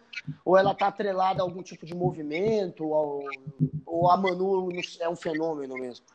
Ou 0.45 0.55
ela 0.55 0.73
está 0.73 0.85
atrelada 0.85 1.41
a 1.41 1.43
algum 1.43 1.63
tipo 1.63 1.87
de 1.87 1.95
movimento? 1.95 2.85
Ou, 2.85 3.27
ou 3.83 4.11
a 4.11 4.15
Manu 4.15 4.69
é 4.99 5.09
um 5.09 5.15
fenômeno 5.15 5.73
mesmo? 5.73 6.05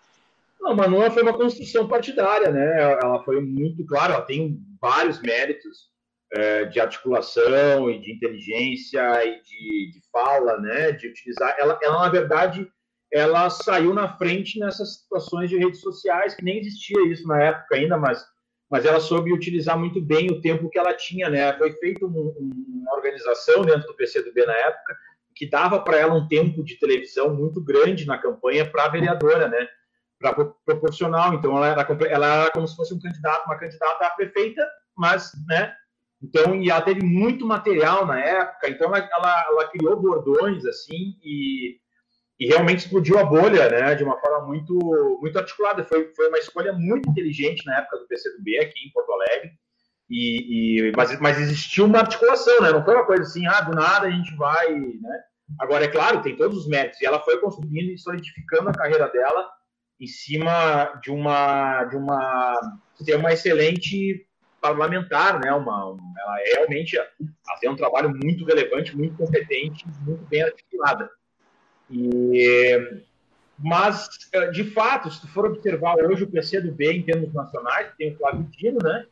Não, 0.61 0.71
a 0.71 0.75
Manu 0.77 1.11
foi 1.11 1.25
uma 1.25 1.37
construção 1.37 1.89
partidária, 1.89 2.53
né? 2.53 2.97
Ela 3.03 3.21
foi 3.25 3.41
muito 3.41 3.85
clara, 3.85 4.15
ela 4.15 4.23
tem 4.23 4.65
vários 4.81 5.21
méritos 5.21 5.93
é, 6.35 6.65
de 6.65 6.81
articulação 6.81 7.89
e 7.89 8.01
de 8.01 8.13
inteligência 8.13 9.25
e 9.25 9.41
de, 9.43 9.93
de 9.93 10.01
fala, 10.11 10.59
né? 10.59 10.93
De 10.93 11.09
utilizar. 11.09 11.55
Ela, 11.59 11.79
ela, 11.83 12.01
na 12.01 12.09
verdade, 12.09 12.69
ela 13.13 13.49
saiu 13.49 13.95
na 13.95 14.17
frente 14.17 14.59
nessas 14.59 14.97
situações 14.97 15.49
de 15.49 15.57
redes 15.57 15.81
sociais, 15.81 16.35
que 16.35 16.45
nem 16.45 16.59
existia 16.59 17.01
isso 17.07 17.27
na 17.29 17.41
época 17.41 17.77
ainda, 17.77 17.97
mas, 17.97 18.25
mas 18.69 18.85
ela 18.85 18.99
soube 18.99 19.33
utilizar 19.33 19.79
muito 19.79 20.01
bem 20.01 20.29
o 20.33 20.41
tempo 20.41 20.69
que 20.69 20.79
ela 20.79 20.93
tinha, 20.93 21.31
né? 21.31 21.57
Foi 21.57 21.73
feita 21.75 22.05
um, 22.05 22.35
uma 22.81 22.95
organização 22.95 23.63
dentro 23.63 23.87
do 23.87 23.95
PCdoB 23.95 24.45
na 24.45 24.55
época 24.55 24.97
que 25.37 25.49
dava 25.49 25.81
para 25.81 25.99
ela 25.99 26.15
um 26.15 26.27
tempo 26.27 26.65
de 26.65 26.77
televisão 26.79 27.35
muito 27.35 27.61
grande 27.61 28.07
na 28.07 28.19
campanha 28.19 28.69
para 28.69 28.89
vereadora, 28.89 29.49
né? 29.49 29.69
Para 30.19 30.35
proporcional. 30.65 31.35
Então 31.35 31.57
ela 31.57 31.69
era, 31.69 32.09
ela 32.09 32.27
era 32.27 32.51
como 32.51 32.67
se 32.67 32.75
fosse 32.75 32.93
um 32.93 33.01
candidato, 33.01 33.47
uma 33.47 33.59
candidata 33.59 34.07
a 34.07 34.11
prefeita, 34.11 34.67
mas, 34.97 35.31
né? 35.47 35.75
Então, 36.25 36.55
e 36.55 36.71
ela 36.71 36.81
teve 36.81 37.05
muito 37.05 37.47
material 37.47 38.06
na 38.06 38.19
época, 38.19 38.71
então 38.71 38.87
ela, 38.88 39.09
ela, 39.12 39.44
ela 39.49 39.69
criou 39.69 40.00
bordões 40.00 40.65
assim 40.65 41.17
e 41.23 41.79
e 42.38 42.47
realmente 42.47 42.81
explodiu 42.81 43.19
a 43.19 43.25
bolha, 43.25 43.69
né, 43.69 43.94
de 43.94 44.03
uma 44.03 44.19
forma 44.19 44.47
muito, 44.47 44.75
muito 45.21 45.38
articulada. 45.38 45.85
Foi, 45.85 46.12
foi 46.15 46.29
uma 46.29 46.38
escolha 46.38 46.73
muito 46.73 47.09
inteligente 47.09 47.65
na 47.65 47.79
época 47.79 47.99
do 47.99 48.09
PCdoB 48.09 48.59
aqui 48.59 48.88
em 48.88 48.93
Porto 48.93 49.12
Alegre. 49.12 49.53
E, 50.10 50.89
e 50.89 50.93
mas, 50.96 51.19
mas 51.20 51.41
existiu 51.41 51.87
uma 51.87 52.01
articulação, 52.01 52.60
né? 52.60 52.70
Não 52.70 52.84
foi 52.84 52.94
uma 52.94 53.06
coisa 53.06 53.22
assim, 53.22 53.46
ah, 53.46 53.60
do 53.60 53.75
nada 53.75 54.06
a 54.06 54.10
gente 54.10 54.34
vai, 54.37 54.75
né? 54.75 55.20
Agora 55.60 55.84
é 55.84 55.89
claro, 55.89 56.22
tem 56.22 56.37
todos 56.37 56.58
os 56.58 56.69
méritos. 56.69 57.01
E 57.01 57.06
ela 57.06 57.20
foi 57.20 57.39
construindo 57.39 57.93
e 57.93 57.99
solidificando 57.99 58.69
a 58.69 58.75
carreira 58.75 59.08
dela 59.08 59.49
em 60.01 60.06
cima 60.06 61.01
de 61.03 61.10
uma 61.10 61.84
de 61.84 61.96
uma 61.96 62.60
ter 63.05 63.17
uma 63.17 63.32
excelente 63.32 64.27
parlamentar, 64.65 65.39
né? 65.39 65.53
Uma, 65.53 65.91
uma 65.91 66.15
ela 66.19 66.41
é 66.41 66.55
realmente 66.55 66.99
tem 67.61 67.69
um 67.69 67.77
trabalho 67.77 68.09
muito 68.09 68.47
relevante, 68.47 68.97
muito 68.97 69.15
competente, 69.15 69.85
muito 70.01 70.25
bem 70.25 70.43
articulada. 70.43 71.11
E, 71.91 73.03
mas, 73.59 74.09
eh, 74.33 74.51
de 74.51 74.65
fato, 74.65 75.11
se 75.11 75.21
tu 75.21 75.29
for 75.29 75.47
observar 75.47 75.97
hoje 75.99 76.25
o 76.25 76.31
PC 76.31 76.63
do 76.63 76.73
B 76.73 76.93
em 76.93 77.03
termos 77.03 77.33
nacionais, 77.35 77.93
tem 77.99 78.15
o 78.15 78.17
Flávio 78.17 78.49
Dino, 78.56 78.79
né? 78.83 79.05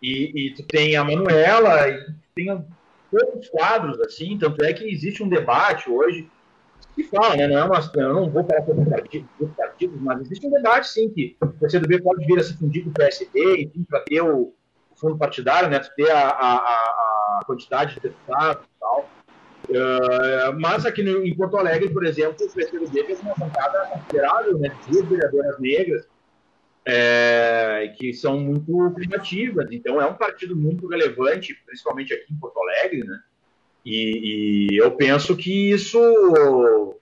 E, 0.00 0.46
e 0.46 0.54
tu 0.54 0.62
tem 0.62 0.94
a 0.94 1.02
Manuela, 1.02 1.88
e 1.88 2.06
tem 2.36 2.64
poucos 3.10 3.48
quadros, 3.48 4.00
assim, 4.00 4.38
tanto 4.38 4.64
é 4.64 4.72
que 4.72 4.84
existe 4.88 5.20
um 5.20 5.28
debate 5.28 5.90
hoje 5.90 6.28
que 6.94 7.02
fala, 7.04 7.36
né? 7.36 7.48
Não, 7.48 7.64
é 7.64 7.68
mas, 7.68 7.92
eu 7.92 8.14
não 8.14 8.30
vou 8.30 8.44
falar 8.44 8.64
sobre 8.64 8.82
os 8.82 9.50
partidos, 9.56 10.00
mas 10.00 10.20
existe 10.20 10.46
um 10.46 10.50
debate, 10.50 10.88
sim, 10.88 11.10
que 11.10 11.36
o 11.40 11.48
PCdoB 11.48 12.02
pode 12.02 12.24
vir 12.24 12.38
a 12.38 12.44
se 12.44 12.56
fundir 12.56 12.84
com 12.84 12.90
o 12.90 12.94
PSD, 12.94 13.64
enfim, 13.64 13.84
para 13.84 14.00
ter 14.00 14.22
o, 14.22 14.54
fundo 14.96 15.16
partidário, 15.16 15.68
né? 15.68 15.80
Ter 15.96 16.10
a, 16.10 16.28
a, 16.28 16.56
a 17.40 17.44
quantidade 17.46 17.94
de 17.94 18.00
deputados 18.00 18.64
e 18.64 18.80
tal. 18.80 19.10
Uh, 19.68 20.58
mas 20.60 20.86
aqui 20.86 21.02
no, 21.02 21.24
em 21.24 21.34
Porto 21.34 21.56
Alegre, 21.56 21.90
por 21.90 22.04
exemplo, 22.04 22.36
o 22.46 22.52
PSDB 22.52 23.04
fez 23.04 23.20
uma 23.20 23.34
bancada 23.34 23.86
considerável, 23.86 24.58
né, 24.58 24.70
de 24.88 25.02
vereadoras 25.02 25.58
negras, 25.58 26.06
é, 26.84 27.92
que 27.98 28.12
são 28.12 28.38
muito 28.38 28.92
criativas. 28.92 29.66
Então, 29.72 30.00
é 30.00 30.06
um 30.06 30.14
partido 30.14 30.54
muito 30.54 30.86
relevante, 30.86 31.52
principalmente 31.66 32.14
aqui 32.14 32.32
em 32.32 32.36
Porto 32.36 32.60
Alegre, 32.60 33.04
né? 33.04 33.18
E, 33.84 34.70
e 34.72 34.76
eu 34.76 34.92
penso 34.92 35.36
que 35.36 35.70
isso 35.70 35.98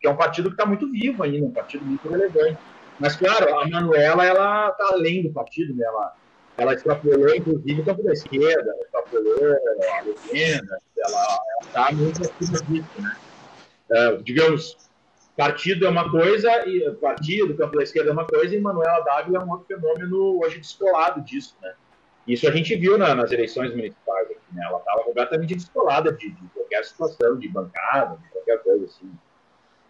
que 0.00 0.06
é 0.06 0.10
um 0.10 0.16
partido 0.16 0.48
que 0.48 0.54
está 0.54 0.66
muito 0.66 0.90
vivo 0.90 1.22
ainda, 1.22 1.46
um 1.46 1.50
partido 1.50 1.84
muito 1.84 2.06
relevante. 2.08 2.58
Mas, 2.98 3.16
claro, 3.16 3.58
a 3.58 3.68
Manuela, 3.68 4.24
ela 4.24 4.68
está 4.68 4.88
além 4.92 5.22
do 5.22 5.30
partido, 5.30 5.74
né? 5.74 5.84
Ela, 5.84 6.14
ela 6.56 6.74
extrapolou, 6.74 7.34
inclusive, 7.34 7.80
o 7.80 7.84
campo 7.84 8.02
da 8.02 8.12
esquerda, 8.12 8.74
extrapolou 8.82 9.56
a 9.92 10.02
legenda, 10.02 10.78
ela 10.98 11.38
está 11.62 11.92
muito 11.92 12.22
acima 12.22 12.58
disso, 12.68 12.88
né? 12.98 13.16
É, 13.90 14.16
digamos, 14.18 14.76
partido 15.36 15.86
é 15.86 15.88
uma 15.88 16.10
coisa, 16.10 16.50
e 16.66 16.90
partido, 16.92 17.56
campo 17.56 17.76
da 17.76 17.82
esquerda 17.82 18.10
é 18.10 18.12
uma 18.12 18.26
coisa, 18.26 18.54
e 18.54 18.60
Manuela 18.60 19.00
Dávila 19.00 19.38
é 19.38 19.44
um 19.44 19.50
outro 19.50 19.66
fenômeno 19.66 20.40
hoje 20.42 20.58
descolado 20.58 21.20
disso, 21.22 21.56
né? 21.60 21.74
Isso 22.26 22.48
a 22.48 22.50
gente 22.50 22.74
viu 22.76 22.96
na, 22.96 23.14
nas 23.14 23.30
eleições 23.32 23.70
municipais 23.74 24.30
aqui. 24.30 24.40
né? 24.52 24.64
Ela 24.66 24.78
estava 24.78 25.04
completamente 25.04 25.54
descolada 25.54 26.12
de, 26.12 26.30
de, 26.30 26.48
qualquer 26.54 26.84
situação, 26.84 27.38
de 27.38 27.48
bancada, 27.48 28.16
de 28.16 28.28
qualquer 28.30 28.62
coisa 28.62 28.86
assim. 28.86 29.12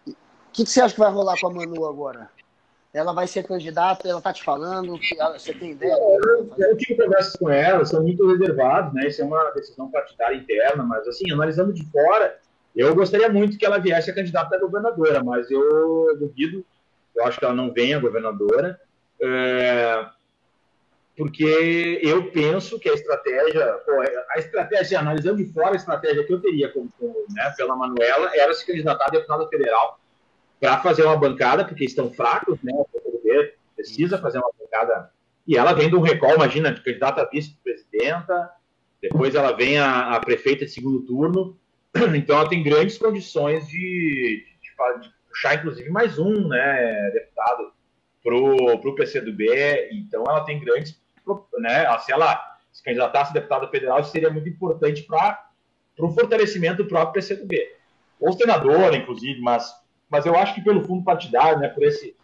O 0.07 0.13
que, 0.51 0.63
que, 0.63 0.69
você 0.69 0.81
acha 0.81 0.93
que 0.93 0.99
vai 0.99 1.11
rolar 1.11 1.39
com 1.39 1.47
a 1.47 1.53
Manu 1.53 1.85
agora? 1.85 2.29
Ela 2.95 3.11
vai 3.11 3.27
ser 3.27 3.43
candidata, 3.43 4.07
ela 4.07 4.21
tá 4.21 4.31
te 4.31 4.41
falando, 4.41 4.97
você 5.33 5.53
tem 5.53 5.71
ideia? 5.71 5.91
Eu, 5.91 6.49
eu 6.57 6.77
tive 6.77 7.03
conversas 7.03 7.35
com 7.35 7.49
ela, 7.49 7.83
são 7.83 8.01
muito 8.01 8.25
reservados, 8.25 8.93
né? 8.93 9.07
Isso 9.07 9.21
é 9.21 9.25
uma 9.25 9.51
decisão 9.51 9.91
partidária 9.91 10.37
interna, 10.37 10.81
mas 10.81 11.05
assim, 11.05 11.29
analisando 11.29 11.73
de 11.73 11.85
fora, 11.91 12.39
eu 12.73 12.95
gostaria 12.95 13.27
muito 13.27 13.57
que 13.57 13.65
ela 13.65 13.79
viesse 13.79 14.09
a 14.09 14.15
candidata 14.15 14.55
a 14.55 14.59
governadora, 14.59 15.21
mas 15.21 15.51
eu 15.51 16.17
duvido, 16.17 16.65
eu 17.13 17.25
acho 17.25 17.37
que 17.37 17.43
ela 17.43 17.53
não 17.53 17.73
venha 17.73 17.99
governadora. 17.99 18.79
É, 19.21 20.05
porque 21.17 21.99
eu 22.01 22.31
penso 22.31 22.79
que 22.79 22.87
a 22.87 22.93
estratégia, 22.93 23.73
pô, 23.85 23.91
a 24.29 24.39
estratégia, 24.39 24.99
analisando 24.99 25.43
de 25.43 25.51
fora 25.51 25.73
a 25.73 25.75
estratégia 25.75 26.23
que 26.25 26.31
eu 26.31 26.39
teria 26.39 26.71
como, 26.71 26.89
como 26.97 27.25
né, 27.29 27.53
pela 27.57 27.75
Manuela, 27.75 28.31
era 28.33 28.53
se 28.53 28.65
candidatar 28.65 29.07
a 29.07 29.11
deputada 29.11 29.45
federal 29.49 29.99
para 30.59 30.79
fazer 30.79 31.03
uma 31.03 31.17
bancada, 31.17 31.65
porque 31.65 31.85
estão 31.85 32.11
fracos, 32.11 32.57
né? 32.63 32.73
O 32.73 32.85
PTB 32.85 33.53
precisa 33.75 34.17
fazer 34.17 34.39
uma 34.39 34.51
bancada. 34.59 35.11
E 35.47 35.57
ela 35.57 35.73
vem 35.73 35.89
de 35.89 35.95
um 35.95 36.01
recall, 36.01 36.35
imagina, 36.35 36.71
de 36.71 36.81
candidata 36.81 37.21
a 37.21 37.29
vice-presidenta, 37.29 38.49
depois 39.01 39.35
ela 39.35 39.51
vem 39.51 39.77
a, 39.77 40.15
a, 40.15 40.19
prefeita 40.19 40.65
de 40.65 40.71
segundo 40.71 41.01
turno, 41.01 41.57
então 42.15 42.37
ela 42.37 42.49
tem 42.49 42.63
grandes 42.63 42.97
condições 42.97 43.67
de, 43.67 44.43
de, 44.61 45.01
de 45.01 45.13
puxar, 45.29 45.55
inclusive, 45.55 45.89
mais 45.89 46.17
um 46.17 46.47
né, 46.47 47.11
deputado 47.11 47.71
para 48.23 48.35
o 48.35 48.95
PCdoB, 48.95 49.89
então 49.91 50.23
ela 50.27 50.43
tem 50.43 50.59
grandes 50.59 50.99
né, 51.59 51.97
se 51.99 52.11
ela 52.11 52.39
se 52.71 52.83
candidatasse 52.83 53.31
a 53.31 53.33
deputada 53.33 53.67
federal, 53.67 53.99
isso 54.01 54.11
seria 54.11 54.29
muito 54.29 54.49
importante 54.49 55.03
para 55.03 55.39
o 55.99 56.11
fortalecimento 56.11 56.83
do 56.83 56.89
próprio 56.89 57.13
PCdoB. 57.13 57.55
Ou 58.19 58.33
senadora, 58.33 58.95
inclusive, 58.95 59.39
mas, 59.39 59.71
mas 60.09 60.25
eu 60.25 60.35
acho 60.35 60.53
que 60.55 60.61
pelo 60.61 60.83
fundo 60.83 61.03
partidário, 61.03 61.59
né, 61.59 61.69
por, 61.69 61.83
esse, 61.83 62.15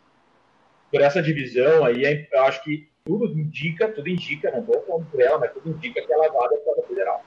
por 0.92 1.02
essa 1.02 1.22
divisão 1.22 1.86
aí, 1.86 2.06
é, 2.06 2.28
eu 2.32 2.44
acho 2.44 2.64
que 2.64 2.90
tudo 3.04 3.26
indica, 3.28 3.88
tudo 3.88 4.08
indica, 4.10 4.52
não 4.52 4.62
vou 4.62 4.84
falando 4.86 5.06
por 5.10 5.20
ela, 5.20 5.40
mas 5.40 5.52
tudo 5.52 5.70
indica 5.70 6.02
que 6.02 6.14
ela 6.14 6.32
vai 6.32 6.46
a 6.46 6.50
deputada 6.50 6.82
federal. 6.88 7.26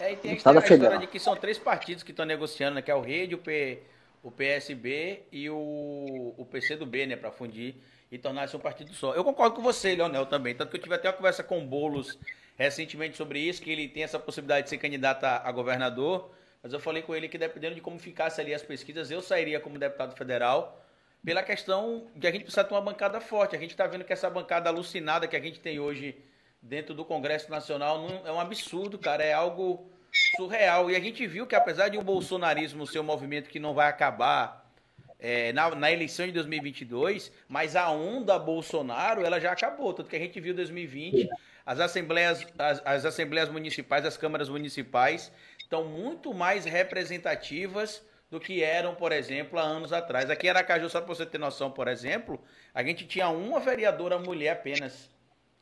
É, 0.00 0.12
e 0.12 0.16
tem 0.16 0.30
a 0.32 0.34
história 0.34 0.60
federal. 0.60 0.98
de 0.98 1.06
que 1.06 1.18
são 1.18 1.36
três 1.36 1.58
partidos 1.58 2.02
que 2.02 2.10
estão 2.10 2.24
negociando, 2.24 2.76
né, 2.76 2.82
que 2.82 2.90
é 2.90 2.94
o 2.94 3.00
Rede, 3.00 3.34
o, 3.34 3.38
P, 3.38 3.82
o 4.22 4.30
PSB 4.30 5.22
e 5.30 5.50
o, 5.50 6.34
o 6.36 6.46
PCdoB, 6.50 7.06
né, 7.06 7.16
para 7.16 7.30
fundir 7.30 7.76
e 8.10 8.18
tornar-se 8.18 8.54
um 8.54 8.60
partido 8.60 8.92
só. 8.92 9.14
Eu 9.14 9.24
concordo 9.24 9.56
com 9.56 9.62
você, 9.62 9.94
Leonel, 9.94 10.26
também. 10.26 10.54
Tanto 10.54 10.70
que 10.70 10.76
eu 10.76 10.82
tive 10.82 10.94
até 10.94 11.08
uma 11.08 11.14
conversa 11.14 11.42
com 11.42 11.58
o 11.58 11.66
Boulos 11.66 12.18
recentemente 12.58 13.16
sobre 13.16 13.40
isso, 13.40 13.62
que 13.62 13.70
ele 13.70 13.88
tem 13.88 14.02
essa 14.02 14.18
possibilidade 14.18 14.64
de 14.64 14.70
ser 14.70 14.76
candidato 14.76 15.24
a, 15.24 15.50
governador. 15.50 16.30
Mas 16.62 16.72
eu 16.72 16.78
falei 16.78 17.02
com 17.02 17.14
ele 17.14 17.28
que 17.28 17.36
dependendo 17.36 17.74
de 17.74 17.80
como 17.80 17.98
ficasse 17.98 18.40
ali 18.40 18.54
as 18.54 18.62
pesquisas, 18.62 19.10
eu 19.10 19.20
sairia 19.20 19.58
como 19.58 19.78
deputado 19.78 20.16
federal 20.16 20.80
pela 21.24 21.42
questão 21.42 22.06
de 22.14 22.26
a 22.26 22.30
gente 22.30 22.42
precisar 22.42 22.64
ter 22.64 22.74
uma 22.74 22.80
bancada 22.80 23.20
forte. 23.20 23.56
A 23.56 23.58
gente 23.58 23.70
está 23.70 23.86
vendo 23.86 24.04
que 24.04 24.12
essa 24.12 24.30
bancada 24.30 24.68
alucinada 24.68 25.26
que 25.26 25.36
a 25.36 25.40
gente 25.40 25.60
tem 25.60 25.78
hoje 25.78 26.16
dentro 26.60 26.94
do 26.94 27.04
Congresso 27.04 27.50
Nacional 27.50 28.08
não, 28.08 28.26
é 28.26 28.32
um 28.32 28.40
absurdo, 28.40 28.98
cara. 28.98 29.24
É 29.24 29.32
algo 29.32 29.90
surreal. 30.36 30.90
E 30.90 30.96
a 30.96 31.00
gente 31.00 31.26
viu 31.26 31.46
que 31.46 31.54
apesar 31.54 31.88
de 31.88 31.98
o 31.98 32.02
bolsonarismo 32.02 32.86
ser 32.86 33.00
um 33.00 33.04
movimento 33.04 33.48
que 33.48 33.58
não 33.58 33.74
vai 33.74 33.88
acabar 33.88 34.70
é, 35.18 35.52
na, 35.52 35.74
na, 35.74 35.90
eleição 35.90 36.26
de 36.26 36.32
2022, 36.32 37.32
mas 37.48 37.76
a 37.76 37.90
onda 37.90 38.38
Bolsonaro 38.38 39.24
ela 39.24 39.40
já 39.40 39.52
acabou, 39.52 39.94
tanto 39.94 40.10
que 40.10 40.16
a 40.16 40.18
gente 40.18 40.38
viu 40.40 40.52
em 40.52 40.56
2020 40.56 41.28
as 41.64 41.78
assembleias, 41.78 42.44
as, 42.58 42.82
as 42.84 43.04
assembleias 43.04 43.48
municipais, 43.48 44.04
as 44.04 44.16
câmaras 44.16 44.48
municipais 44.48 45.30
estão 45.72 45.84
muito 45.84 46.34
mais 46.34 46.66
representativas 46.66 48.04
do 48.30 48.38
que 48.38 48.62
eram, 48.62 48.94
por 48.94 49.10
exemplo, 49.10 49.58
há 49.58 49.62
anos 49.62 49.90
atrás. 49.90 50.28
Aqui 50.28 50.46
em 50.46 50.50
Aracaju, 50.50 50.90
só 50.90 51.00
para 51.00 51.14
você 51.14 51.24
ter 51.24 51.38
noção, 51.38 51.70
por 51.70 51.88
exemplo, 51.88 52.38
a 52.74 52.82
gente 52.82 53.06
tinha 53.06 53.30
uma 53.30 53.58
vereadora 53.58 54.18
mulher 54.18 54.50
apenas, 54.50 55.08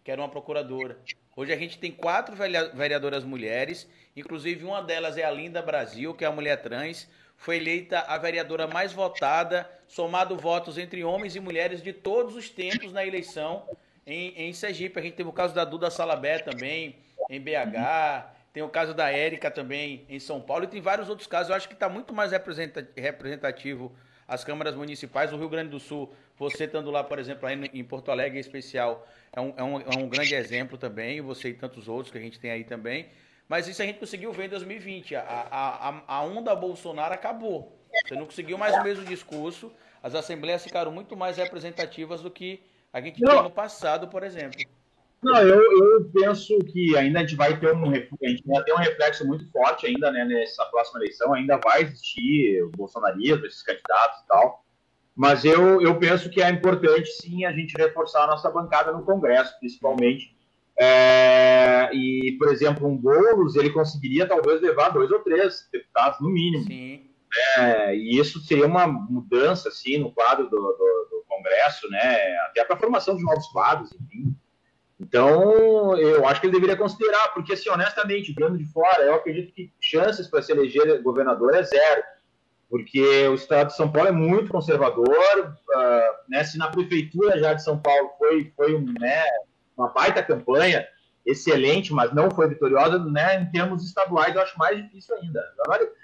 que 0.03 0.11
era 0.11 0.21
uma 0.21 0.29
procuradora. 0.29 0.99
Hoje 1.37 1.53
a 1.53 1.57
gente 1.57 1.79
tem 1.79 1.93
quatro 1.93 2.35
vereadoras 2.75 3.23
mulheres, 3.23 3.89
inclusive 4.17 4.65
uma 4.65 4.83
delas 4.83 5.17
é 5.17 5.23
a 5.23 5.31
Linda 5.31 5.63
Brasil, 5.63 6.13
que 6.13 6.25
é 6.25 6.27
a 6.27 6.33
mulher 6.33 6.61
trans 6.61 7.09
foi 7.37 7.57
eleita 7.57 8.01
a 8.01 8.19
vereadora 8.19 8.67
mais 8.67 8.93
votada, 8.93 9.67
somado 9.89 10.37
votos 10.37 10.77
entre 10.77 11.03
homens 11.03 11.37
e 11.37 11.41
mulheres 11.41 11.83
de 11.83 11.91
todos 11.91 12.37
os 12.37 12.51
tempos 12.51 12.93
na 12.93 13.07
eleição 13.07 13.67
em, 14.07 14.35
em 14.37 14.53
Sergipe. 14.53 14.99
A 14.99 15.03
gente 15.03 15.15
teve 15.15 15.31
o 15.31 15.33
caso 15.33 15.55
da 15.55 15.65
Duda 15.65 15.91
Salabé 15.91 16.39
também, 16.41 16.97
em 17.31 17.41
BH, 17.41 18.40
tem 18.53 18.63
o 18.63 18.69
caso 18.69 18.93
da 18.93 19.11
Érica 19.11 19.51
também 19.51 20.05
em 20.09 20.19
São 20.19 20.41
Paulo, 20.41 20.65
e 20.65 20.67
tem 20.67 20.81
vários 20.81 21.09
outros 21.09 21.27
casos. 21.27 21.51
Eu 21.51 21.57
acho 21.57 21.69
que 21.69 21.75
está 21.75 21.89
muito 21.89 22.13
mais 22.13 22.33
representativo 22.33 23.93
as 24.27 24.45
câmaras 24.45 24.75
municipais. 24.75 25.33
O 25.33 25.37
Rio 25.37 25.49
Grande 25.49 25.71
do 25.71 25.81
Sul, 25.81 26.15
você 26.37 26.65
estando 26.65 26.91
lá, 26.91 27.03
por 27.03 27.19
exemplo, 27.19 27.47
aí 27.47 27.71
em 27.75 27.85
Porto 27.85 28.11
Alegre 28.11 28.39
em 28.39 28.41
especial, 28.41 29.07
é 29.33 29.41
um, 29.41 29.55
é 29.57 29.63
um, 29.63 29.81
é 29.81 29.99
um 29.99 30.09
grande 30.09 30.35
exemplo 30.35 30.79
também, 30.79 31.21
você 31.21 31.49
e 31.49 31.55
tantos 31.55 31.89
outros 31.89 32.11
que 32.13 32.19
a 32.19 32.21
gente 32.21 32.39
tem 32.39 32.51
aí 32.51 32.65
também. 32.65 33.09
Mas 33.49 33.67
isso 33.67 33.83
a 33.83 33.85
gente 33.85 33.99
conseguiu 33.99 34.33
ver 34.33 34.45
em 34.45 34.49
2020. 34.49 35.17
A, 35.17 35.23
a, 35.23 36.03
a 36.07 36.23
onda 36.23 36.55
Bolsonaro 36.55 37.13
acabou. 37.13 37.77
Você 38.07 38.15
não 38.15 38.25
conseguiu 38.25 38.57
mais 38.57 38.77
o 38.77 38.83
mesmo 38.85 39.05
discurso. 39.05 39.73
As 40.01 40.15
assembleias 40.15 40.63
ficaram 40.63 40.93
muito 40.93 41.17
mais 41.17 41.37
representativas 41.37 42.23
do 42.23 42.31
que 42.31 42.63
a 42.93 43.01
gente 43.01 43.17
tinha 43.17 43.43
no 43.43 43.51
passado, 43.51 44.07
por 44.09 44.23
exemplo. 44.23 44.61
Não, 45.23 45.37
eu, 45.37 45.61
eu 45.61 46.11
penso 46.13 46.59
que 46.61 46.97
ainda 46.97 47.19
a 47.19 47.23
gente 47.23 47.37
vai 47.37 47.59
ter 47.59 47.75
um, 47.75 47.91
a 47.91 48.29
gente 48.29 48.43
vai 48.47 48.65
ter 48.65 48.73
um 48.73 48.79
reflexo 48.79 49.27
muito 49.27 49.51
forte 49.51 49.87
ainda 49.87 50.11
né, 50.11 50.25
nessa 50.25 50.65
próxima 50.67 51.01
eleição. 51.01 51.35
Ainda 51.35 51.59
vai 51.59 51.83
existir 51.83 52.63
o 52.63 52.71
bolsonarismo, 52.71 53.45
esses 53.45 53.63
candidatos 53.63 54.21
e 54.21 54.27
tal. 54.27 54.65
Mas 55.15 55.45
eu, 55.45 55.83
eu 55.83 55.99
penso 55.99 56.31
que 56.31 56.41
é 56.41 56.49
importante 56.49 57.07
sim 57.21 57.45
a 57.45 57.53
gente 57.53 57.77
reforçar 57.77 58.25
a 58.25 58.29
nossa 58.29 58.51
bancada 58.51 58.93
no 58.93 59.05
Congresso, 59.05 59.59
principalmente 59.59 60.35
é, 60.83 61.91
e, 61.93 62.33
por 62.39 62.51
exemplo, 62.51 62.89
um 62.89 62.97
Boulos, 62.97 63.55
ele 63.55 63.69
conseguiria 63.69 64.27
talvez 64.27 64.63
levar 64.63 64.89
dois 64.89 65.11
ou 65.11 65.21
três 65.21 65.69
deputados 65.71 66.19
no 66.21 66.31
mínimo. 66.31 66.65
Sim. 66.65 67.07
É, 67.59 67.95
e 67.95 68.19
isso 68.19 68.41
seria 68.41 68.67
uma 68.67 68.87
mudança, 68.87 69.69
assim, 69.69 69.99
no 69.99 70.11
quadro 70.11 70.45
do, 70.45 70.57
do, 70.57 71.09
do 71.11 71.25
Congresso, 71.29 71.87
né? 71.91 72.17
Até 72.47 72.65
para 72.65 72.77
a 72.77 72.79
formação 72.79 73.15
de 73.15 73.23
novos 73.23 73.47
quadros, 73.49 73.93
enfim. 73.93 74.35
Então, 75.01 75.97
eu 75.97 76.27
acho 76.29 76.41
que 76.41 76.47
ele 76.47 76.53
deveria 76.53 76.77
considerar, 76.77 77.33
porque, 77.33 77.55
assim, 77.55 77.71
honestamente, 77.71 78.35
vendo 78.39 78.59
de 78.59 78.67
fora, 78.67 79.03
eu 79.03 79.15
acredito 79.15 79.53
que 79.55 79.73
chances 79.81 80.29
para 80.29 80.43
se 80.43 80.53
eleger 80.53 81.03
governador 81.03 81.55
é 81.55 81.63
zero, 81.63 82.03
porque 82.69 83.27
o 83.29 83.35
estado 83.35 83.69
de 83.69 83.77
São 83.77 83.91
Paulo 83.91 84.09
é 84.09 84.13
muito 84.13 84.53
conservador, 84.53 85.09
uh, 85.09 86.29
né? 86.29 86.45
Se 86.45 86.59
na 86.59 86.69
prefeitura 86.69 87.39
já 87.39 87.55
de 87.55 87.65
São 87.65 87.79
Paulo 87.79 88.11
foi, 88.19 88.53
foi 88.55 88.77
um, 88.77 88.85
né, 89.01 89.25
uma 89.75 89.89
baita 89.89 90.23
campanha, 90.23 90.87
excelente, 91.25 91.93
mas 91.95 92.13
não 92.13 92.31
foi 92.31 92.49
vitoriosa, 92.49 92.99
né? 92.99 93.41
Em 93.41 93.51
termos 93.51 93.83
estaduais, 93.85 94.35
eu 94.35 94.43
acho 94.43 94.59
mais 94.59 94.77
difícil 94.77 95.17
ainda. 95.17 95.43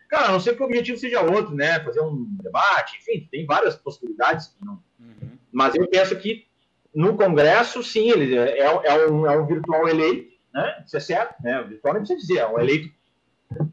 Cara, 0.08 0.28
a 0.28 0.32
não 0.32 0.40
ser 0.40 0.56
que 0.56 0.62
o 0.62 0.66
objetivo 0.66 0.98
seja 0.98 1.20
outro, 1.20 1.54
né? 1.54 1.80
Fazer 1.80 2.00
um 2.00 2.26
debate, 2.42 2.96
enfim, 2.96 3.28
tem 3.30 3.44
várias 3.44 3.76
possibilidades. 3.76 4.56
Não... 4.60 4.82
Uhum. 4.98 5.38
Mas 5.52 5.74
eu 5.74 5.86
penso 5.86 6.16
que 6.16 6.46
no 6.96 7.14
Congresso, 7.14 7.82
sim, 7.82 8.10
ele 8.10 8.38
é, 8.38 8.60
é, 8.60 9.06
um, 9.06 9.26
é 9.26 9.38
um 9.38 9.46
virtual 9.46 9.86
eleito, 9.86 10.32
né? 10.52 10.82
Isso 10.86 10.96
é 10.96 11.00
certo, 11.00 11.42
né? 11.42 11.60
O 11.60 11.68
virtual 11.68 11.92
não 11.92 12.00
precisa 12.00 12.18
dizer, 12.18 12.38
é 12.38 12.48
um 12.48 12.58
eleito. 12.58 12.88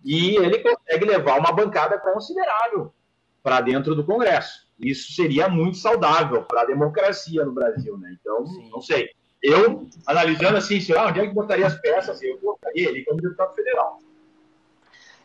E 0.03 0.35
ele 0.35 0.59
consegue 0.59 1.05
levar 1.05 1.39
uma 1.39 1.53
bancada 1.53 1.97
considerável 1.97 2.93
para 3.41 3.61
dentro 3.61 3.95
do 3.95 4.03
Congresso. 4.03 4.67
Isso 4.77 5.13
seria 5.13 5.47
muito 5.47 5.77
saudável 5.77 6.43
para 6.43 6.63
a 6.63 6.65
democracia 6.65 7.45
no 7.45 7.53
Brasil, 7.53 7.97
né? 7.97 8.13
Então, 8.19 8.45
sim. 8.45 8.69
não 8.69 8.81
sei. 8.81 9.09
Eu, 9.41 9.87
analisando 10.05 10.57
assim, 10.57 10.81
sei 10.81 10.93
lá, 10.93 11.07
onde 11.07 11.21
é 11.21 11.27
que 11.27 11.33
botaria 11.33 11.65
as 11.65 11.79
peças, 11.79 12.21
eu 12.21 12.37
colocaria 12.39 12.89
ele 12.89 13.05
como 13.05 13.21
deputado 13.21 13.55
federal. 13.55 13.99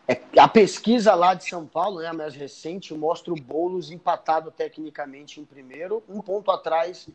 É, 0.07 0.21
a 0.39 0.47
pesquisa 0.47 1.17
lá 1.17 1.35
de 1.35 1.49
São 1.49 1.67
Paulo, 1.67 2.01
né, 2.01 2.07
a 2.07 2.15
mais 2.15 2.35
recente, 2.37 2.95
mostra 2.95 3.33
o 3.33 3.37
Boulos 3.37 3.91
empatado 3.91 4.53
tecnicamente 4.53 5.41
em 5.41 5.45
primeiro, 5.45 6.01
um 6.09 6.21
ponto 6.21 6.51
atrás 6.53 7.09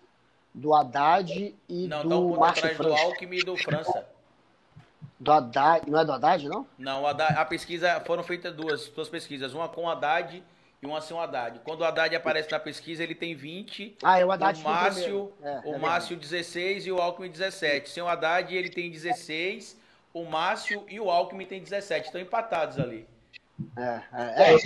do 0.53 0.74
Haddad 0.74 1.55
e 1.67 1.88
não, 1.88 2.03
do 2.03 2.10
não, 2.10 2.25
um 2.25 2.29
ponto 2.29 2.39
Márcio 2.41 2.60
atrás 2.60 2.77
França. 2.77 2.95
do 2.95 3.01
Alckmin 3.01 3.38
e 3.38 3.43
do 3.43 3.57
França. 3.57 4.05
Do 5.19 5.31
Haddad, 5.31 5.89
não 5.89 6.00
é 6.00 6.05
do 6.05 6.12
Haddad, 6.12 6.48
não? 6.48 6.67
Não, 6.77 7.07
Haddad, 7.07 7.38
a 7.38 7.45
pesquisa, 7.45 8.01
foram 8.01 8.24
feitas 8.24 8.53
duas, 8.53 8.88
duas 8.89 9.10
pesquisas, 9.10 9.53
uma 9.53 9.67
com 9.69 9.86
o 9.86 9.89
Haddad 9.89 10.43
e 10.81 10.86
um 10.86 10.95
assim 10.95 11.13
o 11.13 11.19
Haddad. 11.19 11.62
Quando 11.63 11.81
o 11.81 11.86
Haddad 11.86 12.13
aparece 12.15 12.51
na 12.51 12.60
pesquisa, 12.60 13.01
ele 13.01 13.15
tem 13.15 13.33
20. 13.33 13.98
Ah, 14.03 14.19
é 14.19 14.25
o 14.25 14.31
Haddad 14.31 14.60
o 14.60 14.63
Márcio, 14.63 15.33
é, 15.41 15.62
o 15.65 15.75
é 15.75 15.77
Márcio 15.77 16.17
16 16.17 16.88
e 16.88 16.91
o 16.91 17.01
Alckmin 17.01 17.31
17. 17.31 17.89
Sem 17.89 18.03
o 18.03 18.07
Haddad, 18.07 18.53
ele 18.53 18.69
tem 18.69 18.91
16, 18.91 19.79
o 20.13 20.25
Márcio 20.25 20.83
e 20.89 21.00
o 21.00 21.10
Alckmin 21.10 21.45
tem 21.45 21.62
17. 21.62 22.07
Estão 22.07 22.19
empatados 22.19 22.77
ali. 22.77 23.07
É, 23.77 24.01
é, 24.13 24.51
é, 24.51 24.53
é 24.53 24.57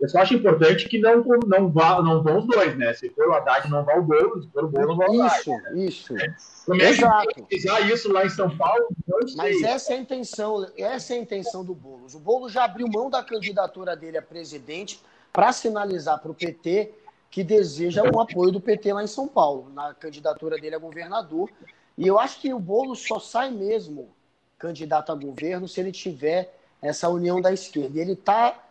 Eu 0.00 0.08
só 0.08 0.20
acho 0.20 0.34
importante 0.34 0.88
que 0.88 0.98
não, 0.98 1.24
não, 1.46 1.68
vá, 1.68 2.00
não 2.00 2.22
vão 2.22 2.38
os 2.38 2.46
dois, 2.46 2.76
né? 2.76 2.94
Se 2.94 3.10
for 3.10 3.28
o 3.28 3.34
Haddad, 3.34 3.68
não 3.68 3.84
vá 3.84 3.96
o 3.96 4.02
Boulos, 4.02 4.44
se 4.44 4.50
for 4.52 4.64
o 4.64 4.68
Boulos, 4.68 4.88
não 4.88 4.96
vá 4.96 5.06
o 5.06 5.22
Haddad. 5.22 5.40
Isso, 5.40 5.52
isso. 5.74 6.16
É. 6.16 6.34
Como 6.64 6.82
é 6.82 6.90
Exato. 6.90 7.46
que 7.46 7.56
isso 7.56 8.12
lá 8.12 8.24
em 8.24 8.30
São 8.30 8.56
Paulo? 8.56 8.88
Mas 9.36 9.60
essa 9.62 9.92
é 9.92 9.96
a 9.96 10.00
intenção, 10.00 10.70
essa 10.76 11.14
é 11.14 11.16
a 11.16 11.20
intenção 11.20 11.64
do 11.64 11.74
Boulos. 11.74 12.14
O 12.14 12.20
Boulos 12.20 12.52
já 12.52 12.64
abriu 12.64 12.86
mão 12.86 13.10
da 13.10 13.24
candidatura 13.24 13.96
dele 13.96 14.18
a 14.18 14.22
presidente 14.22 15.02
para 15.32 15.52
sinalizar 15.52 16.20
para 16.20 16.30
o 16.30 16.34
PT 16.34 16.92
que 17.30 17.42
deseja 17.42 18.02
o 18.02 18.20
apoio 18.20 18.52
do 18.52 18.60
PT 18.60 18.92
lá 18.92 19.02
em 19.02 19.06
São 19.06 19.26
Paulo, 19.28 19.70
na 19.74 19.92
candidatura 19.94 20.56
dele 20.58 20.76
a 20.76 20.78
governador. 20.78 21.50
E 21.96 22.06
eu 22.06 22.18
acho 22.18 22.40
que 22.40 22.54
o 22.54 22.58
Boulos 22.58 23.06
só 23.06 23.18
sai 23.18 23.50
mesmo 23.50 24.10
candidato 24.58 25.12
a 25.12 25.14
governo 25.14 25.66
se 25.68 25.80
ele 25.80 25.92
tiver 25.92 26.54
essa 26.80 27.08
união 27.08 27.40
da 27.40 27.52
esquerda. 27.52 27.98
E 27.98 28.00
ele 28.00 28.12
está 28.12 28.67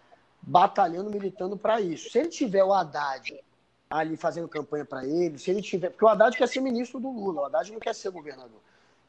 batalhando, 0.47 1.11
militando 1.11 1.57
para 1.57 1.81
isso. 1.81 2.09
Se 2.09 2.19
ele 2.19 2.29
tiver 2.29 2.63
o 2.63 2.73
Haddad 2.73 3.37
ali 3.89 4.15
fazendo 4.15 4.47
campanha 4.47 4.85
para 4.85 5.05
ele, 5.05 5.37
se 5.37 5.51
ele 5.51 5.61
tiver. 5.61 5.89
Porque 5.89 6.05
o 6.05 6.07
Haddad 6.07 6.37
quer 6.37 6.47
ser 6.47 6.61
ministro 6.61 6.99
do 6.99 7.11
Lula, 7.11 7.41
o 7.41 7.45
Haddad 7.45 7.71
não 7.71 7.79
quer 7.79 7.93
ser 7.93 8.09
governador. 8.11 8.61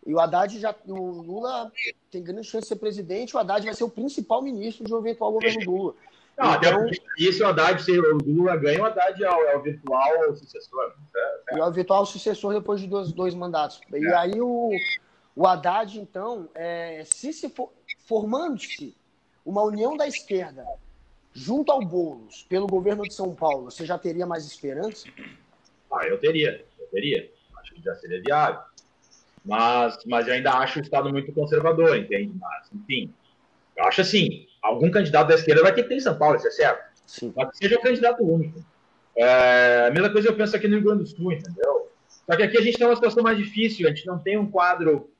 E 0.04 0.12
o 0.12 0.18
Haddad 0.18 0.58
já. 0.58 0.74
O 0.86 1.22
Lula 1.22 1.72
tem 2.10 2.22
grande 2.22 2.46
chance 2.46 2.62
de 2.62 2.68
ser 2.68 2.76
presidente, 2.76 3.36
o 3.36 3.38
Haddad 3.38 3.64
vai 3.64 3.74
ser 3.74 3.84
o 3.84 3.88
principal 3.88 4.42
ministro 4.42 4.84
de 4.84 4.92
um 4.92 4.98
eventual 4.98 5.32
governo 5.32 5.64
do 5.64 5.70
Lula. 5.70 5.94
Não, 6.36 6.54
então, 6.54 6.86
isso 7.18 7.42
o 7.42 7.46
Haddad, 7.46 7.82
se 7.82 7.98
o 7.98 8.18
Lula 8.18 8.56
ganha, 8.56 8.82
o 8.82 8.86
Haddad 8.86 9.22
é 9.22 9.30
o, 9.30 9.42
é 9.44 9.56
o 9.56 9.62
virtual 9.62 10.36
sucessor. 10.36 10.92
É, 11.14 11.54
é. 11.54 11.58
é 11.58 11.64
o 11.64 11.72
virtual 11.72 12.04
sucessor 12.04 12.52
depois 12.52 12.80
de 12.80 12.86
dois, 12.86 13.12
dois 13.12 13.34
mandatos. 13.34 13.80
E 13.92 14.06
é. 14.06 14.14
aí 14.14 14.40
o, 14.40 14.70
o 15.36 15.46
Haddad, 15.46 15.98
então, 16.00 16.48
é, 16.54 17.02
se, 17.04 17.32
se 17.32 17.48
for, 17.48 17.72
formando-se 18.06 18.96
uma 19.44 19.62
união 19.62 19.96
da 19.96 20.06
esquerda 20.06 20.64
junto 21.38 21.70
ao 21.70 21.80
Boulos 21.80 22.44
pelo 22.48 22.66
governo 22.66 23.04
de 23.04 23.14
São 23.14 23.34
Paulo, 23.34 23.70
você 23.70 23.86
já 23.86 23.96
teria 23.96 24.26
mais 24.26 24.44
esperança? 24.44 25.08
Ah, 25.90 26.06
eu 26.06 26.18
teria, 26.18 26.64
eu 26.78 26.86
teria. 26.88 27.30
Acho 27.60 27.74
que 27.74 27.82
já 27.82 27.94
seria 27.94 28.20
viável. 28.20 28.60
Mas, 29.44 29.98
mas 30.04 30.26
eu 30.26 30.34
ainda 30.34 30.52
acho 30.52 30.78
o 30.78 30.82
Estado 30.82 31.10
muito 31.10 31.32
conservador, 31.32 31.96
entende? 31.96 32.34
Mas, 32.38 32.68
enfim, 32.74 33.14
eu 33.76 33.84
acho 33.84 34.00
assim, 34.00 34.46
algum 34.60 34.90
candidato 34.90 35.28
da 35.28 35.36
esquerda 35.36 35.62
vai 35.62 35.72
ter 35.72 35.84
que 35.84 35.88
ter 35.88 35.96
em 35.96 36.00
São 36.00 36.18
Paulo, 36.18 36.36
isso 36.36 36.48
é 36.48 36.50
certo. 36.50 36.88
Sim. 37.06 37.32
Mas 37.34 37.50
que 37.50 37.58
seja 37.58 37.76
o 37.76 37.82
candidato 37.82 38.22
único. 38.22 38.62
É, 39.16 39.86
a 39.88 39.90
mesma 39.90 40.10
coisa 40.10 40.28
eu 40.28 40.36
penso 40.36 40.54
aqui 40.54 40.68
no 40.68 40.76
Rio 40.76 40.84
Grande 40.84 41.04
do 41.04 41.08
Sul, 41.08 41.32
entendeu? 41.32 41.90
Só 42.08 42.36
que 42.36 42.42
aqui 42.42 42.58
a 42.58 42.60
gente 42.60 42.76
tem 42.76 42.86
uma 42.86 42.96
situação 42.96 43.22
mais 43.22 43.38
difícil, 43.38 43.86
a 43.86 43.90
gente 43.90 44.06
não 44.06 44.18
tem 44.18 44.36
um 44.36 44.50
quadro 44.50 45.10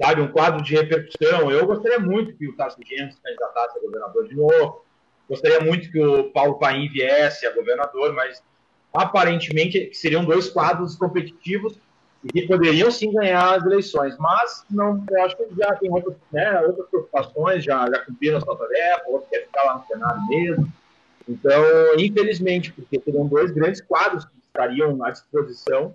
sabe, 0.00 0.20
um 0.20 0.28
quadro 0.28 0.62
de 0.62 0.74
repercussão. 0.74 1.50
Eu 1.50 1.66
gostaria 1.66 1.98
muito 1.98 2.36
que 2.36 2.48
o 2.48 2.56
Tarso 2.56 2.78
Genro 2.84 3.12
se 3.12 3.20
candidatasse 3.20 3.78
a 3.78 3.80
governador 3.80 4.28
de 4.28 4.34
novo. 4.34 4.84
Gostaria 5.32 5.60
muito 5.60 5.90
que 5.90 5.98
o 5.98 6.24
Paulo 6.24 6.58
Paim 6.58 6.90
viesse 6.90 7.46
a 7.46 7.54
governador, 7.54 8.12
mas 8.12 8.42
aparentemente 8.92 9.88
seriam 9.94 10.26
dois 10.26 10.50
quadros 10.50 10.94
competitivos 10.94 11.78
e 12.34 12.46
poderiam 12.46 12.90
sim 12.90 13.10
ganhar 13.10 13.54
as 13.54 13.64
eleições. 13.64 14.14
Mas 14.18 14.62
não, 14.70 15.02
eu 15.10 15.24
acho 15.24 15.34
que 15.38 15.46
já 15.56 15.74
tem 15.76 15.90
outras, 15.90 16.16
né, 16.30 16.60
outras 16.60 16.86
preocupações, 16.86 17.64
já, 17.64 17.88
já 17.88 18.00
cumpriram 18.00 18.36
a 18.36 18.40
sua 18.42 18.58
tarefa, 18.58 19.04
outros 19.08 19.30
querem 19.30 19.46
ficar 19.46 19.62
lá 19.62 19.78
no 19.78 19.86
Senado 19.86 20.28
mesmo. 20.28 20.72
Então, 21.26 21.64
infelizmente, 21.96 22.70
porque 22.70 23.00
seriam 23.00 23.26
dois 23.26 23.50
grandes 23.52 23.80
quadros 23.80 24.26
que 24.26 24.32
estariam 24.46 25.02
à 25.02 25.10
disposição. 25.12 25.94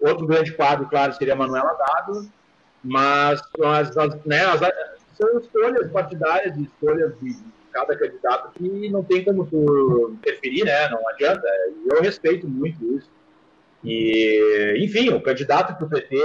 Outro 0.00 0.26
grande 0.26 0.50
quadro, 0.50 0.88
claro, 0.88 1.12
seria 1.12 1.36
Manuela 1.36 1.74
Dado, 1.74 2.28
mas 2.82 3.40
as, 3.62 3.96
as, 3.96 4.24
né, 4.24 4.44
as, 4.46 4.60
são 5.16 5.38
escolhas 5.38 5.92
partidárias, 5.92 6.56
escolhas 6.56 7.16
de 7.20 7.53
cada 7.74 7.96
candidato 7.96 8.52
que 8.54 8.88
não 8.88 9.02
tem 9.02 9.24
como 9.24 9.44
tu 9.44 10.12
interferir, 10.14 10.64
né? 10.64 10.88
Não 10.88 11.06
adianta. 11.08 11.46
Eu 11.90 12.00
respeito 12.00 12.48
muito 12.48 12.82
isso. 12.96 13.10
E, 13.82 14.76
enfim, 14.78 15.10
o 15.10 15.20
candidato 15.20 15.76
que 15.76 15.84
o 15.84 15.88
PT 15.88 16.16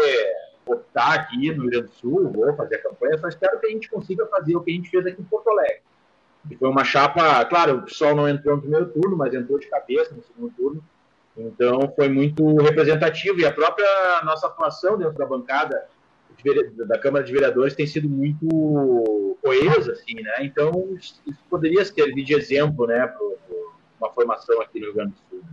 optar 0.65 1.15
aqui 1.15 1.51
no 1.51 1.63
Rio 1.63 1.71
Grande 1.71 1.87
do 1.87 1.93
Sul, 1.93 2.31
vou 2.31 2.55
fazer 2.55 2.75
a 2.75 2.83
campanha, 2.83 3.17
só 3.17 3.27
espero 3.27 3.59
que 3.59 3.65
a 3.65 3.69
gente 3.71 3.89
consiga 3.89 4.25
fazer 4.27 4.55
o 4.55 4.61
que 4.61 4.71
a 4.71 4.75
gente 4.75 4.89
fez 4.89 5.05
aqui 5.05 5.19
em 5.19 5.25
Porto 5.25 5.49
Alegre. 5.49 5.81
E 6.49 6.55
foi 6.55 6.69
uma 6.69 6.83
chapa, 6.83 7.43
claro, 7.45 7.77
o 7.77 7.81
pessoal 7.81 8.15
não 8.15 8.29
entrou 8.29 8.55
no 8.55 8.61
primeiro 8.61 8.85
turno, 8.87 9.17
mas 9.17 9.33
entrou 9.33 9.59
de 9.59 9.67
cabeça 9.67 10.13
no 10.13 10.23
segundo 10.23 10.53
turno. 10.55 10.83
Então 11.35 11.91
foi 11.95 12.07
muito 12.07 12.55
representativo 12.57 13.39
e 13.39 13.45
a 13.45 13.51
própria 13.51 13.87
nossa 14.23 14.47
atuação 14.47 14.97
dentro 14.97 15.17
da 15.17 15.25
bancada 15.25 15.87
da 16.87 16.97
Câmara 16.97 17.23
de 17.23 17.31
Vereadores 17.31 17.75
tem 17.75 17.87
sido 17.87 18.09
muito 18.09 19.37
coesa, 19.41 19.93
assim, 19.93 20.15
né? 20.15 20.35
Então, 20.41 20.95
isso 20.95 21.21
poderia 21.49 21.83
servir 21.85 22.23
de 22.23 22.33
exemplo, 22.33 22.87
né, 22.87 23.07
para 23.07 23.25
uma 23.99 24.13
formação 24.13 24.61
aqui 24.61 24.79
no 24.79 24.85
Rio 24.87 24.95
Grande 24.95 25.11
do 25.11 25.19
Sul. 25.29 25.43